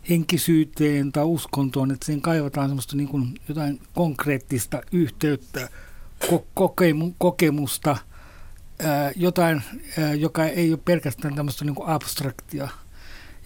[0.08, 5.68] henkisyyteen tai uskontoon, että siihen kaivataan semmoista niin kuin jotain konkreettista yhteyttä,
[6.24, 7.96] ko- kokemu- kokemusta,
[8.78, 9.62] ää, jotain,
[9.98, 12.68] ää, joka ei ole pelkästään tämmöistä niin kuin abstraktia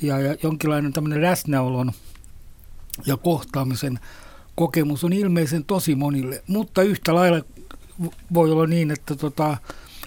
[0.03, 1.93] ja, ja jonkinlainen tämmöinen läsnäolon
[3.07, 3.99] ja kohtaamisen
[4.55, 7.45] kokemus on ilmeisen tosi monille, mutta yhtä lailla
[8.35, 9.57] voi olla niin, että tota,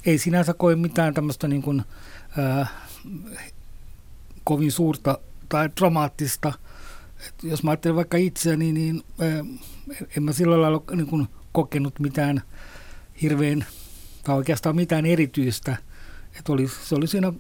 [0.06, 1.84] ei sinänsä koe mitään tämmöistä niin kuin,
[2.38, 2.68] ää,
[4.44, 6.54] kovin suurta tai dramaattista.
[7.28, 9.46] Et jos mä ajattelen vaikka itseäni, niin ää,
[10.18, 12.42] en mä sillä lailla niin kuin kokenut mitään
[13.22, 13.66] hirveän
[14.24, 15.78] tai oikeastaan mitään erityistä.
[16.40, 17.34] Et oli, se oli siinä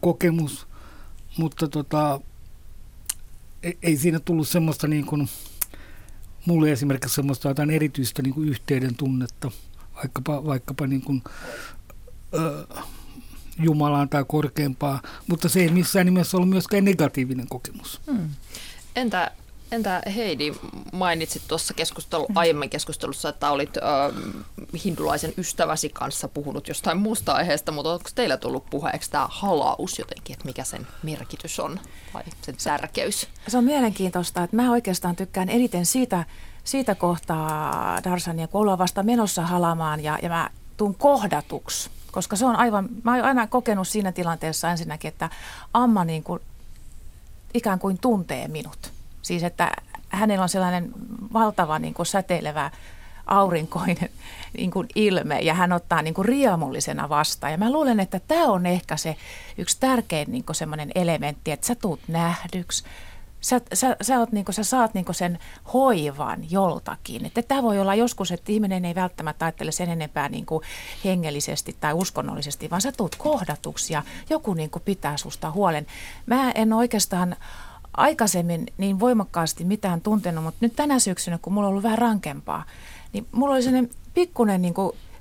[0.00, 0.66] kokemus,
[1.38, 2.20] mutta tota,
[3.62, 5.28] ei, ei siinä tullut semmoista niin kuin,
[6.46, 9.50] mulle esimerkiksi semmoista jotain erityistä niin kuin yhteyden tunnetta,
[9.94, 11.22] vaikkapa, vaikkapa niin kuin,
[12.34, 12.66] ö,
[13.58, 18.00] Jumalaan tai korkeampaa, mutta se ei missään nimessä ollut myöskään negatiivinen kokemus.
[18.10, 18.28] Hmm.
[18.96, 19.30] Entä,
[19.72, 20.52] entä Heidi,
[20.92, 23.80] mainitsit tuossa keskustelu, aiemmin keskustelussa, että olit ö,
[24.84, 30.34] hindulaisen ystäväsi kanssa puhunut jostain muusta aiheesta, mutta onko teillä tullut puheeksi tämä halaus jotenkin,
[30.34, 31.80] että mikä sen merkitys on
[32.12, 33.28] tai sen tärkeys?
[33.48, 36.24] Se on mielenkiintoista, että mä oikeastaan tykkään eniten siitä,
[36.64, 42.46] siitä kohtaa Darsania, kun ollaan vasta menossa halamaan ja, ja mä tuun kohdatuksi koska se
[42.46, 45.30] on aivan, mä oon aina kokenut siinä tilanteessa ensinnäkin, että
[45.74, 46.40] Amma niin kuin,
[47.54, 48.92] ikään kuin tuntee minut.
[49.22, 49.72] Siis että
[50.08, 50.90] hänellä on sellainen
[51.32, 52.70] valtava niin kuin säteilevä
[53.26, 54.08] aurinkoinen
[54.58, 57.52] niin kuin ilme ja hän ottaa niin kuin riemullisena vastaan.
[57.52, 59.16] Ja mä luulen, että tämä on ehkä se
[59.58, 62.84] yksi tärkein niin kuin semmoinen elementti, että sä tuut nähdyksi,
[63.40, 65.38] sä, sä, sä, oot, niin kuin, sä saat niin kuin sen
[65.72, 67.26] hoivan joltakin.
[67.26, 70.64] Että tämä voi olla joskus, että ihminen ei välttämättä ajattele sen enempää niin kuin
[71.04, 75.86] hengellisesti tai uskonnollisesti, vaan sä tuut kohdatuksi ja joku niin kuin pitää susta huolen.
[76.26, 77.36] Mä en oikeastaan
[77.96, 82.64] aikaisemmin niin voimakkaasti mitään tuntenut, mutta nyt tänä syksynä, kun mulla on ollut vähän rankempaa,
[83.12, 84.74] niin mulla oli sellainen pikkuinen niin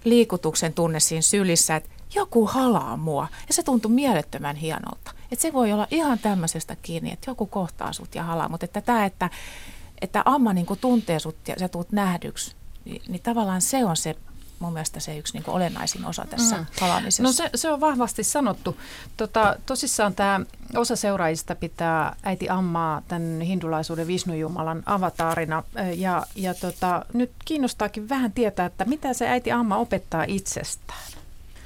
[0.03, 3.27] liikutuksen tunne siinä sylissä, että joku halaa mua.
[3.47, 5.12] Ja se tuntui mielettömän hienolta.
[5.31, 8.49] Että se voi olla ihan tämmöisestä kiinni, että joku kohtaa sut ja halaa.
[8.49, 9.29] Mutta että tämä, että,
[10.01, 12.55] että Amma niin tuntee sut ja sä tuut nähdyksi,
[12.86, 14.15] niin, niin tavallaan se on se
[14.62, 16.65] mun mielestä se yksi niin olennaisin osa tässä mm.
[16.80, 17.24] palaamisessa.
[17.24, 18.78] No se, se on vahvasti sanottu.
[19.17, 20.39] Tota, tosissaan tämä
[20.76, 25.63] osa seuraajista pitää äiti Ammaa tämän hindulaisuuden Vishnu-jumalan avataarina.
[25.95, 31.12] Ja, ja tota, nyt kiinnostaakin vähän tietää, että mitä se äiti Amma opettaa itsestään.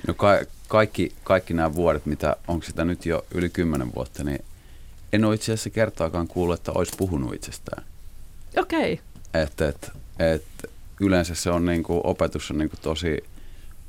[0.07, 4.45] No ka- kaikki, kaikki nämä vuodet, mitä onko sitä nyt jo yli kymmenen vuotta, niin
[5.13, 7.83] en ole itse asiassa kertaakaan kuullut, että olisi puhunut itsestään.
[8.57, 8.93] Okei.
[8.93, 9.43] Okay.
[9.43, 10.43] Että et, et,
[10.99, 13.23] yleensä se on niinku, opetus on niinku tosi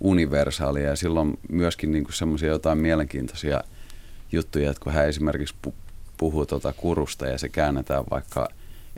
[0.00, 3.64] universaalia ja silloin myöskin niinku semmoisia jotain mielenkiintoisia
[4.32, 5.74] juttuja, että kun hän esimerkiksi pu-
[6.16, 8.48] puhuu tuota kurusta ja se käännetään vaikka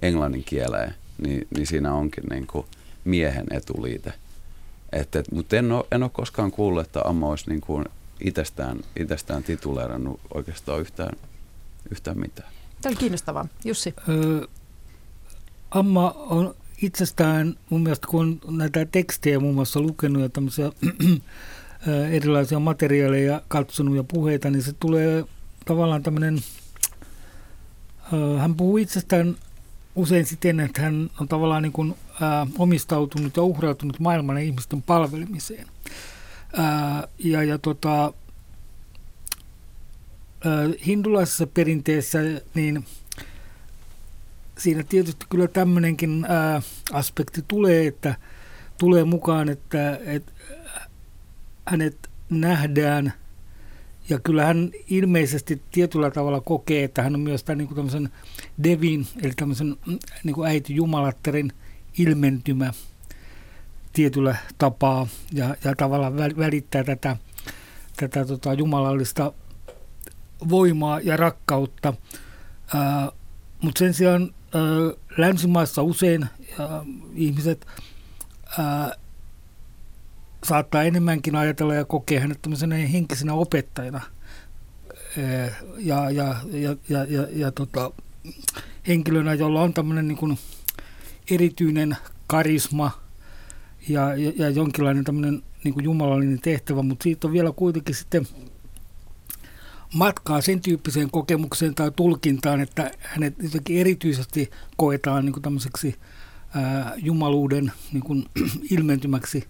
[0.03, 2.67] englannin kieleen, niin, niin siinä onkin niinku
[3.05, 4.13] miehen etuliite.
[4.93, 7.85] Et, et, mutta en ole, en ole koskaan kuullut, että Amma olisi niin kuin
[8.21, 11.19] itsestään, itsestään tituleerannut oikeastaan yhtään,
[11.91, 12.49] yhtään mitään.
[12.83, 13.49] Tämä oli kiinnostavaa.
[13.65, 13.95] Jussi.
[14.09, 14.47] Öö,
[15.71, 20.73] Amma on itsestään, mun mielestä kun on näitä tekstejä muun muassa lukenut ja tämmöisiä
[22.11, 25.25] erilaisia materiaaleja katsonut ja puheita, niin se tulee
[25.65, 26.39] tavallaan tämmöinen,
[28.39, 29.37] hän puhuu itsestään
[29.95, 31.95] usein siten, että hän on tavallaan niin kuin,
[32.59, 35.67] omistautunut ja uhrautunut maailman ja ihmisten palvelemiseen.
[37.19, 38.13] Ja ja tota,
[40.87, 42.19] hindulaisessa perinteessä
[42.55, 42.85] niin
[44.59, 46.27] siinä tietysti kyllä tämmöinenkin
[46.93, 48.15] aspekti tulee, että
[48.79, 50.33] tulee mukaan, että, että
[51.67, 53.13] hänet nähdään–
[54.09, 58.11] ja kyllä hän ilmeisesti tietyllä tavalla kokee, että hän on myös tämän niin tämmöisen
[58.65, 61.53] devin, eli tämmöisen mm, niin kuin äiti Jumalatterin
[61.99, 62.73] ilmentymä
[63.93, 67.17] tietyllä tapaa ja, ja tavallaan välittää tätä,
[67.97, 69.33] tätä tota, jumalallista
[70.49, 71.95] voimaa ja rakkautta.
[73.63, 74.35] Mutta sen sijaan
[75.17, 76.27] länsimaissa usein
[77.15, 77.67] ihmiset
[80.45, 84.01] saattaa enemmänkin ajatella ja kokea hänet tämmöisenä henkisenä opettajana.
[85.79, 87.93] Ja, ja, ja, ja, ja, ja tota,
[88.89, 90.39] henkilönä, jolla on tämmöinen niin kuin
[91.31, 92.91] erityinen karisma
[93.89, 98.27] ja, ja, ja jonkinlainen tämmöinen niin kuin jumalallinen tehtävä, mutta siitä on vielä kuitenkin sitten
[99.95, 105.95] matkaa sen tyyppiseen kokemukseen tai tulkintaan, että hänet jotenkin erityisesti koetaan niin kuin tämmöiseksi
[106.55, 108.25] ää, jumaluuden niin kuin,
[108.77, 109.49] ilmentymäksi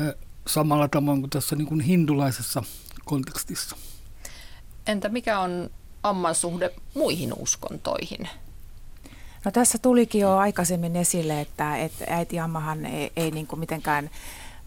[0.00, 0.12] ää,
[0.46, 2.62] samalla tavalla kuin tässä niin kuin hindulaisessa
[3.04, 3.76] kontekstissa.
[4.86, 5.70] Entä mikä on
[6.02, 8.28] Amman suhde muihin uskontoihin?
[9.44, 14.10] No tässä tulikin jo aikaisemmin esille, että, että äiti Ammahan ei, ei niin kuin mitenkään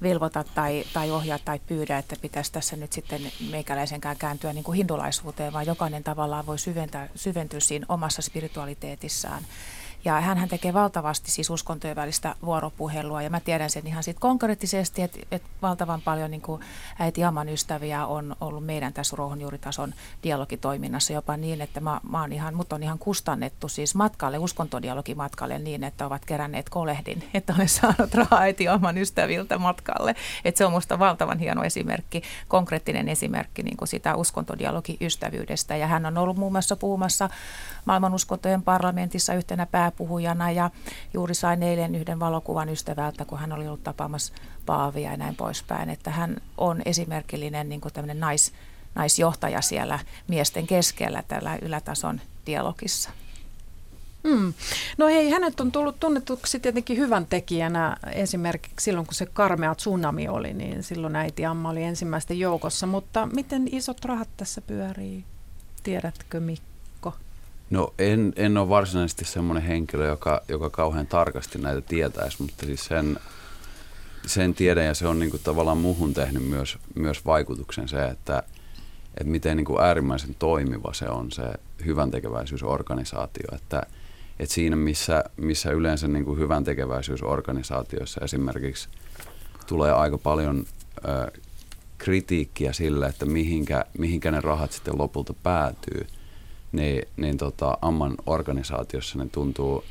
[0.02, 4.76] velvoita tai, tai ohjaa tai pyydä, että pitäisi tässä nyt sitten meikäläisenkään kääntyä niin kuin
[4.76, 9.44] hindulaisuuteen, vaan jokainen tavallaan voi syventää, syventyä siinä omassa spiritualiteetissaan.
[10.06, 15.02] Ja hän tekee valtavasti siis uskontojen välistä vuoropuhelua ja mä tiedän sen ihan siitä konkreettisesti,
[15.02, 16.62] että, että valtavan paljon niin kuin
[17.00, 22.34] äiti Aman ystäviä on ollut meidän tässä ruohonjuuritason dialogitoiminnassa jopa niin, että mä, mä oon
[22.34, 27.70] ihan, mut on ihan kustannettu siis matkalle, uskontodialogimatkalle niin, että ovat keränneet kolehdin, että olen
[27.70, 30.16] saanut rahaa äiti Aman ystäviltä matkalle.
[30.46, 36.06] Että se on musta valtavan hieno esimerkki, konkreettinen esimerkki niin kuin sitä uskontodialogiystävyydestä ja hän
[36.06, 37.30] on ollut muun muassa puhumassa
[37.86, 40.70] maailman uskontojen parlamentissa yhtenä pää pääpuhujana ja
[41.14, 44.34] juuri sain eilen yhden valokuvan ystävältä, kun hän oli ollut tapaamassa
[44.66, 48.54] Paavia ja näin poispäin, että hän on esimerkillinen niin tämmöinen nais,
[48.96, 53.10] naisjohtaja siellä miesten keskellä tällä ylätason dialogissa.
[54.28, 54.54] Hmm.
[54.98, 60.28] No hei, hänet on tullut tunnetuksi tietenkin hyvän tekijänä esimerkiksi silloin, kun se karmea tsunami
[60.28, 65.24] oli, niin silloin äiti Amma oli ensimmäisten joukossa, mutta miten isot rahat tässä pyörii?
[65.84, 66.67] Tiedätkö Mikko?
[67.70, 72.86] No en, en ole varsinaisesti semmoinen henkilö, joka, joka kauhean tarkasti näitä tietäisi, mutta siis
[72.86, 73.20] sen,
[74.26, 78.44] sen tiedän ja se on niin kuin tavallaan muuhun tehnyt myös, myös vaikutuksen se, että,
[79.18, 81.44] että miten niin kuin äärimmäisen toimiva se on se
[81.86, 83.84] hyvän tekeväisyysorganisaatio, että,
[84.40, 88.90] että siinä missä, missä yleensä niin kuin hyvän tekeväisyysorganisaatioissa esimerkiksi
[89.68, 90.66] tulee aika paljon
[90.98, 91.32] ö,
[91.98, 96.08] kritiikkiä sille, että mihinkä, mihinkä ne rahat sitten lopulta päätyy–
[96.72, 99.84] niin, niin tota, Amman organisaatiossa ne tuntuu,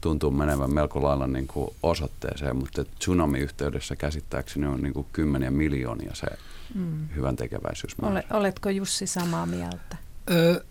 [0.00, 6.14] tuntuu menevän melko lailla niin kuin osoitteeseen, mutta tsunami-yhteydessä käsittääkseni on niin kuin kymmeniä miljoonia
[6.14, 6.26] se
[6.74, 7.08] mm.
[7.16, 7.96] hyvän tekeväisyys.
[8.02, 9.96] Ole, oletko Jussi samaa mieltä?
[10.30, 10.64] Ö,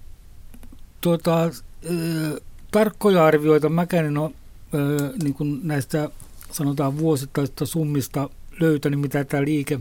[1.01, 2.41] tuota, ö,
[2.71, 4.31] tarkkoja arvioita mäkään en ole
[4.73, 6.09] ö, niin kuin näistä
[6.51, 9.79] sanotaan vuosittaisista summista löytänyt, mitä tämä liike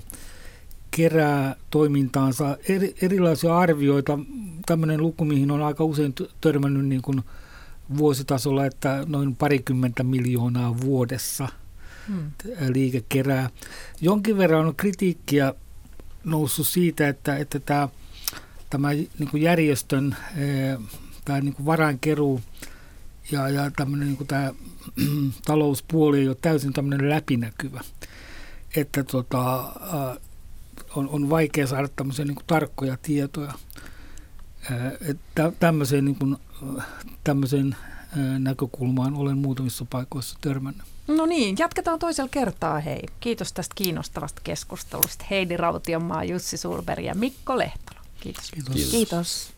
[0.90, 4.18] kerää toimintaansa eri, erilaisia arvioita.
[4.66, 7.22] Tämmöinen luku, mihin on aika usein törmännyt niin kuin
[7.98, 11.48] vuositasolla, että noin parikymmentä miljoonaa vuodessa
[12.08, 12.30] hmm.
[12.72, 13.50] liike kerää.
[14.00, 15.54] Jonkin verran on kritiikkiä
[16.24, 17.88] noussut siitä, että, että tämä,
[18.70, 20.16] tämä niin kuin järjestön
[21.26, 22.40] tämä niin kuin varainkeruu
[23.32, 24.52] ja, ja tämmöinen niin kuin tämä
[25.46, 27.80] talouspuoli ei ole täysin tämmöinen läpinäkyvä.
[28.76, 29.72] Että tota,
[30.96, 33.52] on, on vaikea saada tämmöisiä niin kuin tarkkoja tietoja.
[35.08, 36.36] Että tämmöiseen, niin kuin,
[37.24, 37.76] tämmöiseen
[38.38, 40.86] näkökulmaan olen muutamissa paikoissa törmännyt.
[41.08, 43.02] No niin, jatketaan toisella kertaa hei.
[43.20, 45.24] Kiitos tästä kiinnostavasta keskustelusta.
[45.30, 48.00] Heidi Rautionmaa, Jussi Sulberg ja Mikko Lehtola.
[48.20, 48.50] Kiitos.
[48.50, 48.74] Kiitos.
[48.74, 48.90] Kiitos.
[48.90, 49.56] Kiitos.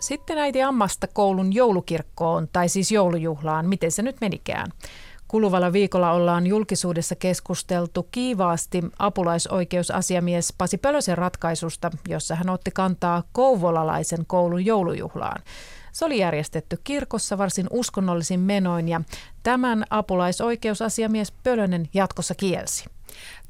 [0.00, 4.72] Sitten äiti Ammasta koulun joulukirkkoon, tai siis joulujuhlaan, miten se nyt menikään.
[5.28, 14.26] Kuluvalla viikolla ollaan julkisuudessa keskusteltu kiivaasti apulaisoikeusasiamies Pasi Pölösen ratkaisusta, jossa hän otti kantaa kouvolalaisen
[14.26, 15.42] koulun joulujuhlaan.
[15.92, 19.00] Se oli järjestetty kirkossa varsin uskonnollisin menoin ja
[19.42, 22.84] tämän apulaisoikeusasiamies Pölönen jatkossa kielsi.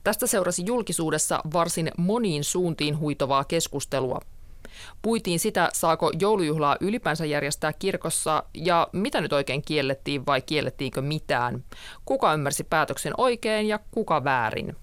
[0.04, 4.20] Tästä seurasi julkisuudessa varsin moniin suuntiin huitovaa keskustelua.
[5.02, 11.64] Puitiin sitä, saako joulujuhlaa ylipäänsä järjestää kirkossa ja mitä nyt oikein kiellettiin vai kiellettiinkö mitään.
[12.04, 14.76] Kuka ymmärsi päätöksen oikein ja kuka väärin.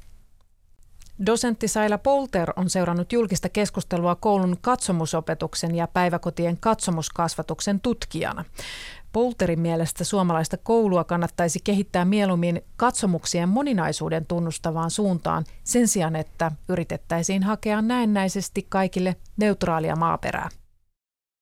[1.26, 8.46] Dosentti Saila Polter on seurannut julkista keskustelua koulun katsomusopetuksen ja päiväkotien katsomuskasvatuksen tutkijana.
[9.12, 17.44] Polterin mielestä suomalaista koulua kannattaisi kehittää mieluummin katsomuksien moninaisuuden tunnustavaan suuntaan sen sijaan, että yritettäisiin
[17.44, 20.50] hakea näennäisesti kaikille neutraalia maaperää.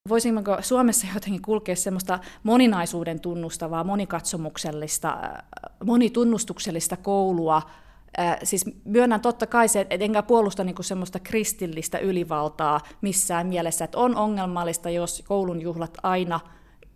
[0.09, 5.17] Voisimmeko Suomessa jotenkin kulkea semmoista moninaisuuden tunnustavaa, monikatsomuksellista,
[5.85, 7.61] monitunnustuksellista koulua,
[8.43, 13.97] siis myönnän totta kai se, että enkä puolusta niinku semmoista kristillistä ylivaltaa missään mielessä, että
[13.97, 16.39] on ongelmallista, jos koulun juhlat aina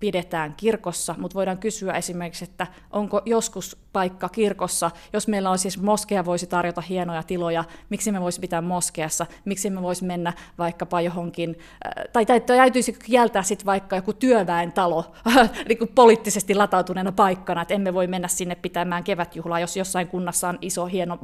[0.04, 5.82] pidetään kirkossa, mutta voidaan kysyä esimerkiksi, että onko joskus paikka kirkossa, jos meillä on siis
[5.82, 11.02] moskea voisi tarjota hienoja tiloja, miksi me voisi pitää moskeassa, miksi me voisi mennä vaikkapa
[11.02, 15.12] johonkin, äh, tai, tai täytyisi kieltää sitten vaikka joku työväentalo
[15.70, 20.58] niin poliittisesti latautuneena paikkana, että emme voi mennä sinne pitämään kevätjuhlaa, jos jossain kunnassa on
[20.62, 21.20] iso hieno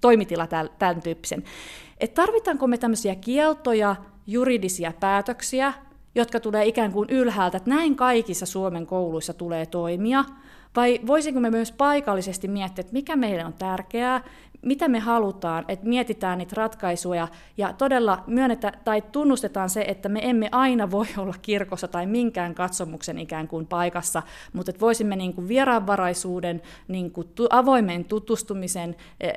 [0.00, 0.46] toimitila
[0.78, 1.44] tämän tyyppisen.
[2.00, 3.96] Et tarvitaanko me tämmöisiä kieltoja,
[4.26, 5.72] juridisia päätöksiä,
[6.14, 10.24] jotka tulee ikään kuin ylhäältä, että näin kaikissa Suomen kouluissa tulee toimia,
[10.76, 14.24] vai voisinko me myös paikallisesti miettiä, että mikä meille on tärkeää,
[14.62, 20.20] mitä me halutaan, että mietitään niitä ratkaisuja ja todella myönnetä tai tunnustetaan se, että me
[20.22, 25.34] emme aina voi olla kirkossa tai minkään katsomuksen ikään kuin paikassa, mutta että voisimme niin
[25.34, 29.28] kuin vieraanvaraisuuden, niin kuin avoimen tutustumisen e,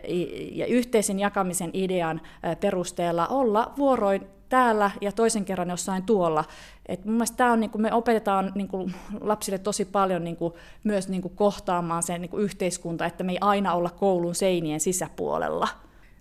[0.51, 6.43] ja yhteisen jakamisen idean e, perusteella olla vuoroin täällä ja toisen kerran jossain tuolla.
[6.85, 10.35] Et mun mielestä tämä on, niin kuin me opetetaan niin kuin lapsille tosi paljon niin
[10.35, 14.79] kuin, myös niin kuin kohtaamaan sen niin yhteiskunta, että me ei aina olla koulun seinien
[14.79, 15.67] sisäpuolella.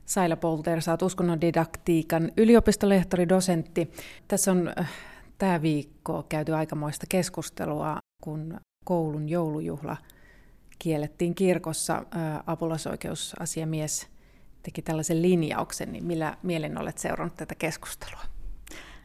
[0.06, 3.90] Saila Polter, sä oot uskonnon didaktiikan yliopistolehtori, dosentti.
[4.28, 4.90] Tässä on äh,
[5.38, 9.96] tämä viikko käyty aikamoista keskustelua, kun koulun joulujuhla
[10.78, 11.94] kiellettiin kirkossa.
[11.94, 14.13] Äh, apulaisoikeusasiamies
[14.64, 18.20] teki tällaisen linjauksen, niin millä mielen olet seurannut tätä keskustelua?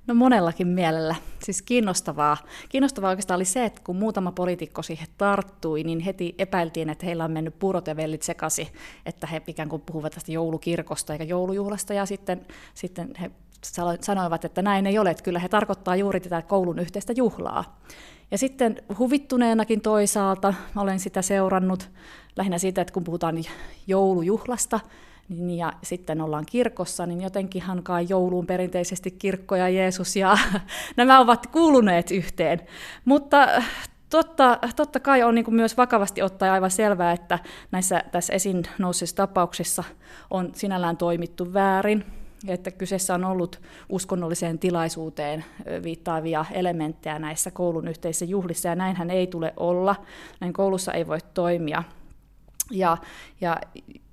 [0.07, 1.15] No monellakin mielellä.
[1.43, 2.37] Siis kiinnostavaa.
[2.69, 7.25] Kiinnostavaa oikeastaan oli se, että kun muutama poliitikko siihen tarttui, niin heti epäiltiin, että heillä
[7.25, 8.71] on mennyt purot ja vellit sekasi,
[9.05, 13.31] että he ikään kuin puhuvat tästä joulukirkosta eikä joulujuhlasta, ja sitten, sitten he
[14.01, 17.79] sanoivat, että näin ei ole, että kyllä he tarkoittaa juuri tätä koulun yhteistä juhlaa.
[18.31, 21.89] Ja sitten huvittuneenakin toisaalta olen sitä seurannut
[22.35, 23.43] lähinnä siitä, että kun puhutaan
[23.87, 24.79] joulujuhlasta,
[25.29, 30.37] niin, ja sitten ollaan kirkossa, niin jotenkinhan kai jouluun perinteisesti kirkko ja Jeesus ja
[30.97, 32.61] nämä ovat kuuluneet yhteen.
[33.05, 33.47] Mutta
[34.09, 37.39] totta, totta kai on niin myös vakavasti ottaa aivan selvää, että
[37.71, 39.83] näissä tässä esiin nousseissa tapauksissa
[40.29, 42.05] on sinällään toimittu väärin,
[42.47, 45.45] että kyseessä on ollut uskonnolliseen tilaisuuteen
[45.83, 49.95] viittaavia elementtejä näissä koulun yhteisissä juhlissa, ja näinhän ei tule olla.
[50.39, 51.83] Näin koulussa ei voi toimia.
[52.71, 52.97] Ja,
[53.41, 53.57] ja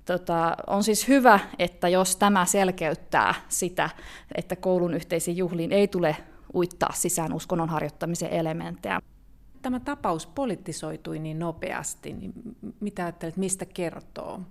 [0.07, 3.89] tota, on siis hyvä, että jos tämä selkeyttää sitä,
[4.35, 6.17] että koulun yhteisiin juhliin ei tule
[6.53, 9.01] uittaa sisään uskonnon harjoittamisen elementtejä.
[9.61, 12.33] Tämä tapaus politisoitui niin nopeasti, niin
[12.79, 14.41] mitä ajattelet, mistä kertoo?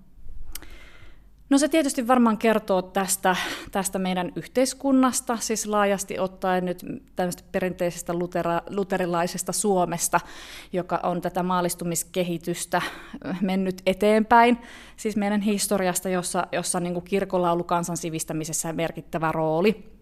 [1.50, 3.36] No se tietysti varmaan kertoo tästä,
[3.72, 6.86] tästä meidän yhteiskunnasta, siis laajasti ottaen nyt
[7.16, 10.20] tämmöistä perinteisestä lutera, luterilaisesta Suomesta,
[10.72, 12.82] joka on tätä maalistumiskehitystä
[13.40, 14.58] mennyt eteenpäin,
[14.96, 19.95] siis meidän historiasta, jossa, jossa niin kirkolla on ollut kansan sivistämisessä merkittävä rooli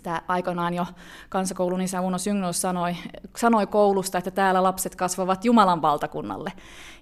[0.00, 0.86] tämä aikanaan jo
[1.28, 2.96] kansakoulun isä Uno Sygnus sanoi,
[3.36, 6.52] sanoi koulusta, että täällä lapset kasvavat Jumalan valtakunnalle.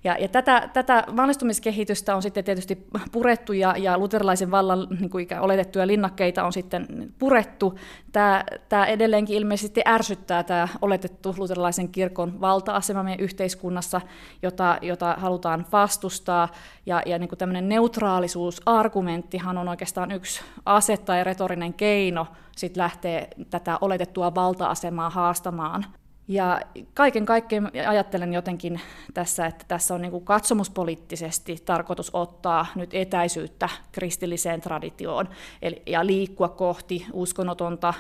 [0.05, 5.26] Ja, ja tätä, tätä valistumiskehitystä on sitten tietysti purettu ja, ja luterilaisen vallan niin kuin
[5.41, 6.86] oletettuja linnakkeita on sitten
[7.18, 7.78] purettu.
[8.12, 14.01] Tämä, tämä edelleenkin ilmeisesti ärsyttää tämä oletettu luterilaisen kirkon valta-asema meidän yhteiskunnassa,
[14.43, 16.49] jota, jota halutaan vastustaa.
[16.86, 22.26] Ja, ja niin kuin tämmöinen neutraalisuusargumenttihan on oikeastaan yksi ase tai retorinen keino
[22.61, 25.86] sit lähteä tätä oletettua valta-asemaa haastamaan.
[26.28, 26.61] Ja
[26.94, 28.80] kaiken kaikkiaan ajattelen jotenkin
[29.14, 35.28] tässä, että tässä on niin kuin katsomuspoliittisesti tarkoitus ottaa nyt etäisyyttä kristilliseen traditioon
[35.62, 37.94] eli, ja liikkua kohti uskonnotonta,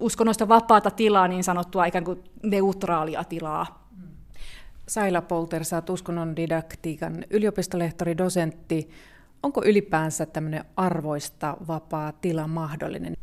[0.00, 3.88] uskonnoista vapaata tilaa, niin sanottua ikään kuin neutraalia tilaa.
[4.88, 8.90] Saila Polter, sä oot uskonnon didaktiikan yliopistolehtori, dosentti.
[9.42, 13.16] Onko ylipäänsä tämmöinen arvoista vapaa tila mahdollinen?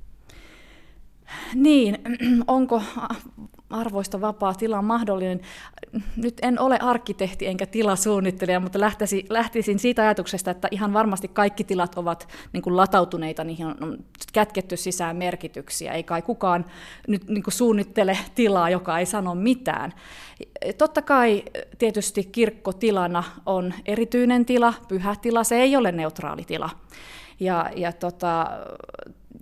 [1.56, 1.98] Niin,
[2.48, 2.82] onko
[3.70, 5.42] arvoista vapaa tila mahdollinen?
[6.18, 11.64] Nyt en ole arkkitehti enkä tilasuunnittelija, mutta lähtisin, lähtisin siitä ajatuksesta, että ihan varmasti kaikki
[11.64, 13.98] tilat ovat niin kuin latautuneita, niihin on
[14.34, 15.94] kätketty sisään merkityksiä.
[15.94, 16.66] Ei kai kukaan
[17.08, 19.94] nyt niin kuin suunnittele tilaa, joka ei sano mitään.
[20.78, 21.44] Totta kai
[21.78, 26.70] tietysti kirkkotilana on erityinen tila, pyhä tila, se ei ole neutraali tila.
[27.40, 28.48] Ja, ja tota,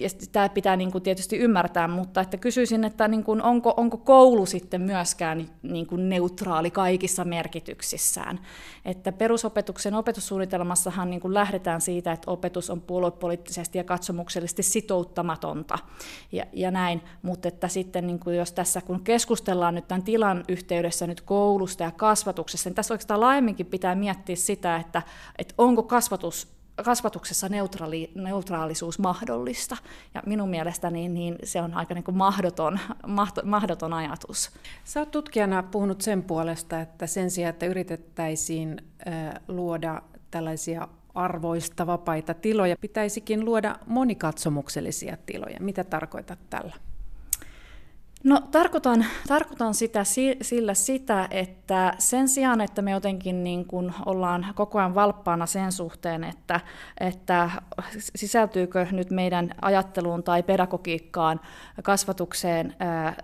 [0.01, 3.97] ja tämä pitää niin kuin tietysti ymmärtää, mutta että kysyisin, että niin kuin onko, onko
[3.97, 8.39] koulu sitten myöskään niin kuin neutraali kaikissa merkityksissään.
[8.85, 15.79] Että perusopetuksen opetussuunnitelmassahan niin kuin lähdetään siitä, että opetus on puoluepoliittisesti ja katsomuksellisesti sitouttamatonta
[16.31, 20.43] ja, ja näin, mutta että sitten niin kuin jos tässä kun keskustellaan nyt tämän tilan
[20.47, 25.01] yhteydessä nyt koulusta ja kasvatuksessa, niin tässä oikeastaan laajemminkin pitää miettiä sitä, että,
[25.37, 29.77] että onko kasvatus kasvatuksessa neutraali, neutraalisuus mahdollista.
[30.13, 32.79] Ja minun mielestäni niin se on aika niin kuin mahdoton,
[33.43, 34.51] mahdoton ajatus.
[34.83, 38.81] Sä oot tutkijana puhunut sen puolesta, että sen sijaan, että yritettäisiin
[39.47, 40.01] luoda
[40.31, 45.57] tällaisia arvoista vapaita tiloja, pitäisikin luoda monikatsomuksellisia tiloja.
[45.59, 46.75] Mitä tarkoitat tällä?
[48.23, 50.03] No tarkoitan, tarkoitan sitä
[50.41, 55.71] sillä sitä, että sen sijaan, että me jotenkin niin kuin ollaan koko ajan valppaana sen
[55.71, 56.59] suhteen, että,
[56.99, 57.49] että
[58.15, 61.39] sisältyykö nyt meidän ajatteluun tai pedagogiikkaan,
[61.83, 63.15] kasvatukseen äh,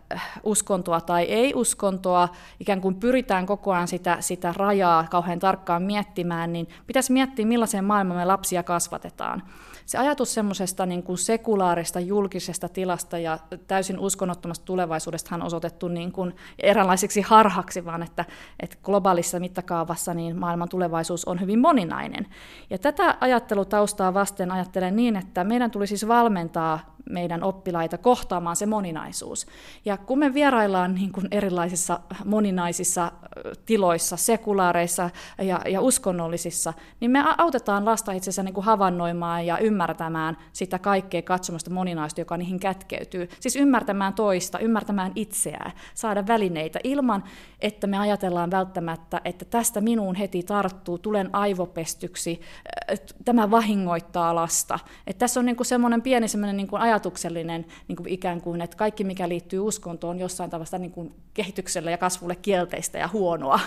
[0.43, 2.29] uskontoa tai ei-uskontoa,
[2.59, 7.85] ikään kuin pyritään koko ajan sitä, sitä rajaa kauhean tarkkaan miettimään, niin pitäisi miettiä, millaiseen
[7.85, 9.43] maailmaan me lapsia kasvatetaan
[9.87, 16.11] se ajatus semmoisesta niin kuin sekulaarista julkisesta tilasta ja täysin uskonnottomasta tulevaisuudesta on osoitettu niin
[16.11, 18.25] kuin eräänlaiseksi harhaksi, vaan että,
[18.59, 22.27] että globaalissa mittakaavassa niin maailman tulevaisuus on hyvin moninainen.
[22.69, 28.65] Ja tätä ajattelutaustaa vasten ajattelen niin, että meidän tulisi siis valmentaa meidän oppilaita kohtaamaan se
[28.65, 29.47] moninaisuus.
[29.85, 33.11] Ja kun me vieraillaan niin kuin erilaisissa moninaisissa
[33.65, 39.57] tiloissa, sekulaareissa ja, ja uskonnollisissa, niin me autetaan lasta itse asiassa niin kuin havainnoimaan ja
[39.57, 43.29] ymmärtämään sitä kaikkea katsomasta moninaista, joka niihin kätkeytyy.
[43.39, 47.23] Siis ymmärtämään toista, ymmärtämään itseään, saada välineitä ilman,
[47.59, 52.41] että me ajatellaan välttämättä, että tästä minuun heti tarttuu, tulen aivopestyksi,
[53.25, 54.79] tämä vahingoittaa lasta.
[55.07, 58.61] Että tässä on niin kuin semmoinen pieni semmoinen niin kuin ajatuksellinen niin kuin ikään kuin,
[58.61, 63.07] että kaikki mikä liittyy uskontoon on jossain tavalla niin kuin kehitykselle ja kasvulle kielteistä ja
[63.07, 63.59] huonoa.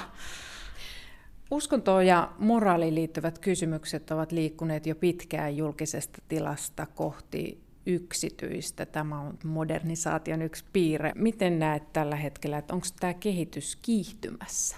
[1.51, 8.87] Uskontoon ja moraaliin liittyvät kysymykset ovat liikkuneet jo pitkään julkisesta tilasta kohti yksityistä.
[8.87, 11.13] Tämä on modernisaation yksi piirre.
[11.15, 14.77] Miten näet tällä hetkellä, että onko tämä kehitys kiihtymässä?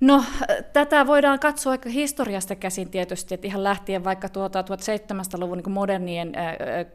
[0.00, 0.24] No,
[0.72, 6.32] tätä voidaan katsoa aika historiasta käsin tietysti, että ihan lähtien vaikka tuota 1700-luvun niin modernien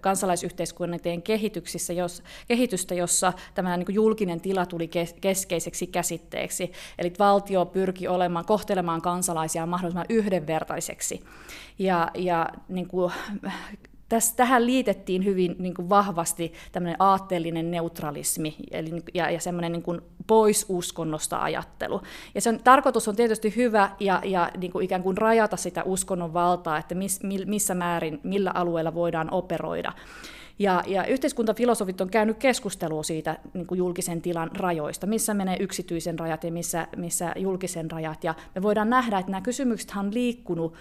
[0.01, 4.89] kansalaisyhteiskunnien kehityksissä, jos, kehitystä, jossa tämä niin julkinen tila tuli
[5.21, 6.71] keskeiseksi käsitteeksi.
[6.99, 11.23] Eli valtio pyrki olemaan, kohtelemaan kansalaisia mahdollisimman yhdenvertaiseksi.
[11.79, 13.11] Ja, ja niin kuin,
[14.09, 19.83] tässä, tähän liitettiin hyvin niin kuin vahvasti tämmöinen aatteellinen neutralismi eli, ja, ja semmoinen niin
[19.83, 22.01] kuin pois uskonnosta ajattelu.
[22.35, 26.33] Ja sen tarkoitus on tietysti hyvä ja, ja niin kuin ikään kuin rajata sitä uskonnon
[26.33, 29.93] valtaa, että miss, missä määrin, millä alueella voidaan operoida.
[30.59, 36.19] Ja, ja yhteiskuntafilosofit on käynyt keskustelua siitä niin kuin julkisen tilan rajoista, missä menee yksityisen
[36.19, 38.23] rajat ja missä, missä julkisen rajat.
[38.23, 40.73] Ja me voidaan nähdä, että nämä kysymykset on liikkunut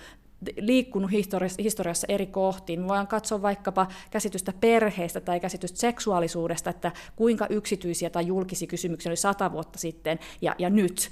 [0.61, 2.81] liikkunut historiassa, historiassa eri kohtiin.
[2.81, 9.11] Me voidaan katsoa vaikkapa käsitystä perheestä tai käsitystä seksuaalisuudesta, että kuinka yksityisiä tai julkisia kysymyksiä
[9.11, 11.11] oli sata vuotta sitten ja, ja nyt.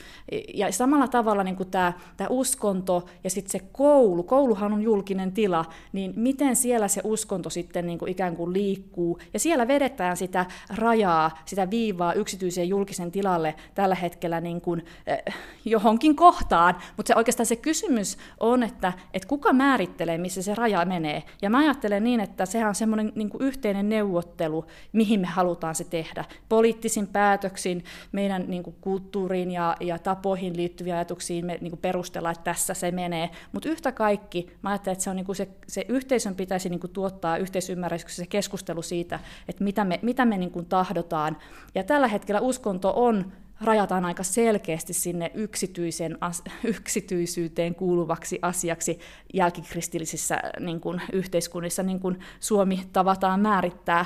[0.55, 5.65] Ja samalla tavalla niin tämä, tämä uskonto ja sitten se koulu, kouluhan on julkinen tila,
[5.93, 9.19] niin miten siellä se uskonto sitten niin kuin ikään kuin liikkuu.
[9.33, 15.35] Ja siellä vedetään sitä rajaa, sitä viivaa yksityisen julkisen tilalle tällä hetkellä niin kuin, eh,
[15.65, 16.77] johonkin kohtaan.
[16.97, 18.93] Mutta se oikeastaan se kysymys on, että
[19.27, 21.23] kuka määrittelee, missä se raja menee.
[21.43, 25.85] Ja mä ajattelen niin, että sehän on semmoinen niin yhteinen neuvottelu, mihin me halutaan se
[25.85, 26.25] tehdä.
[26.49, 32.33] Poliittisin päätöksin, meidän niin kuin kulttuuriin ja, ja tapoihin liittyviä ajatuksiin me niin kuin perustellaan,
[32.33, 33.31] että tässä se menee.
[33.53, 36.81] Mutta yhtä kaikki, mä ajattelen, että se, on niin kuin se, se yhteisön pitäisi niin
[36.81, 39.19] kuin tuottaa yhteisymmärryksessä se keskustelu siitä,
[39.49, 41.37] että mitä me, mitä me niin kuin tahdotaan.
[41.75, 43.33] Ja tällä hetkellä uskonto on
[43.65, 48.99] rajataan aika selkeästi sinne yksityisen, as, yksityisyyteen kuuluvaksi asiaksi
[49.35, 54.05] jälkikristillisissä niin kuin, yhteiskunnissa, niin kuin Suomi tavataan määrittää.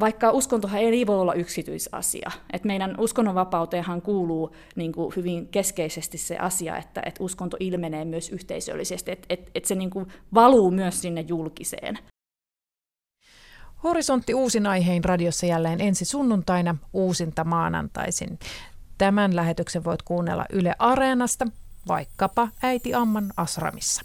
[0.00, 2.30] Vaikka uskontohan ei voi olla yksityisasia.
[2.52, 8.28] Et meidän uskonnonvapauteenhan kuuluu niin kuin hyvin keskeisesti se asia, että et uskonto ilmenee myös
[8.28, 11.98] yhteisöllisesti, että et, et se niin kuin valuu myös sinne julkiseen.
[13.84, 18.38] Horisontti uusin aiheen radiossa jälleen ensi sunnuntaina, uusinta maanantaisin.
[18.98, 21.46] Tämän lähetyksen voit kuunnella Yle Areenasta,
[21.88, 24.02] vaikkapa äiti Amman Asramissa.